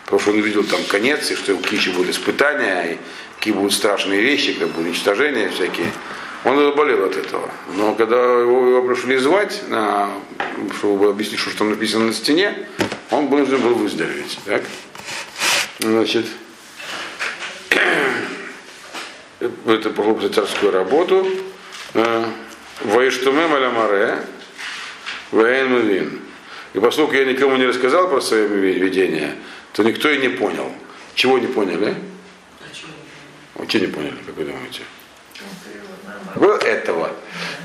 [0.05, 2.99] потому что он увидел там конец, и что какие еще будут испытания, и
[3.39, 5.93] какие будут страшные вещи, как бы уничтожения всякие.
[6.45, 7.49] Он заболел от этого.
[7.77, 10.11] Но когда его, его пришли звать, на,
[10.79, 12.67] чтобы объяснить, что там написано на стене,
[13.11, 14.39] он должен был выздороветь.
[14.45, 14.63] Так?
[15.79, 16.27] Значит,
[19.41, 21.27] это за царскую работу.
[22.85, 24.25] Ваиштумем аля
[25.31, 26.21] Ваен Мувин.
[26.75, 29.35] И поскольку я никому не рассказал про свое видение,
[29.73, 30.73] то никто и не понял.
[31.15, 31.95] Чего не поняли?
[33.57, 34.81] А чего не поняли, как вы думаете?
[36.35, 37.11] Вот этого.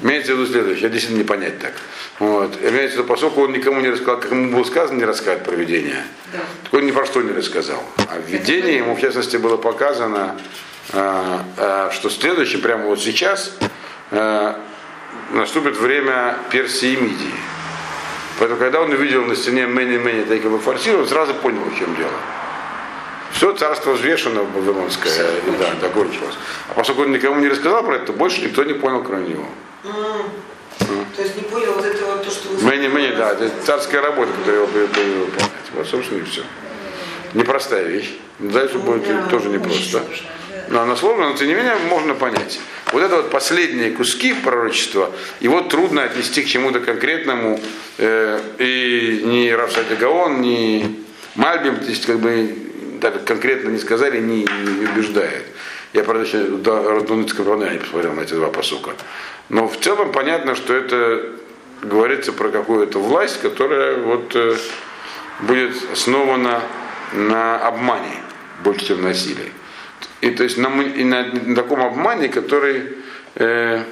[0.01, 1.74] Имеется в виду следующее, я действительно не понять так.
[2.20, 2.57] Вот.
[2.61, 5.55] Имеется в виду, поскольку он никому не рассказал, как ему было сказано, не рассказать про
[5.55, 6.03] видение,
[6.34, 6.39] Да.
[6.63, 7.82] так он ни про что не рассказал.
[7.97, 10.39] А в видении ему, в частности, было показано,
[10.91, 13.53] а, а, что следующее, прямо вот сейчас,
[14.11, 14.59] а,
[15.32, 17.34] наступит время Персии и Мидии.
[18.40, 21.96] Поэтому, когда он увидел на стене Мэни Мэни Тайкова квартиру, он сразу понял, в чем
[21.96, 22.12] дело.
[23.32, 26.36] Все царство взвешено Вавилонское, и да, закончилось.
[26.70, 29.48] А поскольку он никому не рассказал про это, то больше никто не понял, кроме него.
[31.16, 34.02] То есть не понял вот это вот то, что вы Мэни Мэни, да, это царская
[34.02, 35.52] работа, которую его привели выполнять.
[35.74, 36.44] Вот, собственно, и все.
[37.34, 38.18] Непростая вещь.
[38.40, 40.04] Дальше будет Да, тоже непросто.
[40.70, 42.60] Но она сложная, но тем не менее можно понять.
[42.91, 47.60] Вот это вот последние куски пророчества, его трудно отнести к чему-то конкретному.
[47.97, 51.03] э, и ни Рафсади Гаон, ни
[51.36, 52.55] Мальбим, то есть как бы
[53.01, 55.45] так конкретно не сказали, не, не убеждает.
[55.93, 58.91] Я, правда, еще до Радуницкого равна не посмотрел на эти два посука.
[59.49, 61.32] Но в целом понятно, что это
[61.82, 64.55] говорится про какую-то власть, которая вот э,
[65.41, 66.62] будет основана
[67.14, 68.24] на обмане
[68.64, 69.51] больше, чем на насилии.
[70.22, 72.97] И то есть на, и на, на таком обмане, который
[73.36, 73.84] э,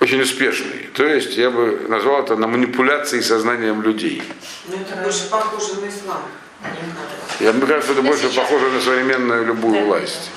[0.00, 0.88] очень успешный.
[0.94, 4.22] То есть я бы назвал это на манипуляции сознанием людей.
[4.68, 6.22] Ну, это больше похоже на ислам.
[6.60, 7.44] мне кажется.
[7.44, 10.30] Я, мне кажется, это больше похоже на современную любую власть.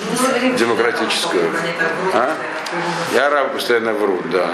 [0.58, 1.52] Демократическую.
[2.14, 2.36] А?
[3.14, 4.54] Я арабы постоянно врут, да.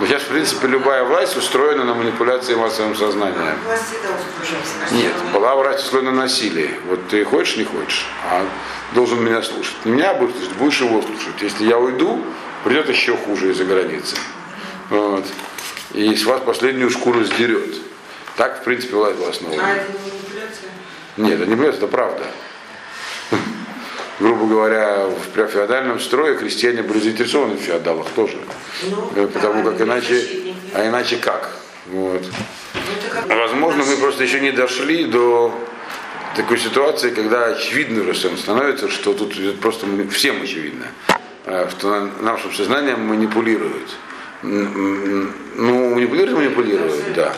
[0.00, 3.58] Но сейчас, в принципе, любая власть устроена на манипуляции массовым сознанием.
[3.64, 5.02] Власть всегда устроена.
[5.02, 6.78] Нет, была власть устроена на насилие.
[6.86, 8.46] Вот ты хочешь, не хочешь, а
[8.94, 9.74] должен меня слушать.
[9.84, 11.42] Не меня будешь слушать, будешь его слушать.
[11.42, 12.24] Если я уйду,
[12.62, 14.16] придет еще хуже из-за границы.
[14.90, 15.26] Вот.
[15.94, 17.74] И с вас последнюю шкуру сдерет.
[18.36, 19.62] Так, в принципе, власть была основана.
[19.64, 20.70] А это не манипуляция?
[21.16, 22.24] Нет, это не бред, это правда.
[24.20, 28.36] Грубо говоря, в при феодальном строе крестьяне были заинтересованы в феодалах тоже.
[28.90, 30.26] Ну, Э, Потому да, как иначе,
[30.74, 31.50] а иначе как?
[31.86, 32.22] Вот.
[33.28, 35.54] Ну, Возможно, мы просто еще не дошли до
[36.36, 40.86] такой ситуации, когда очевидно уже всем становится, что тут просто всем очевидно,
[41.46, 43.88] э, что на- нашим сознанием манипулируют.
[44.42, 47.34] Ну, манипулируют, манипулируют, да.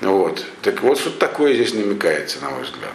[0.00, 0.44] Вот.
[0.62, 2.92] Так вот, что такое здесь намекается, на мой взгляд.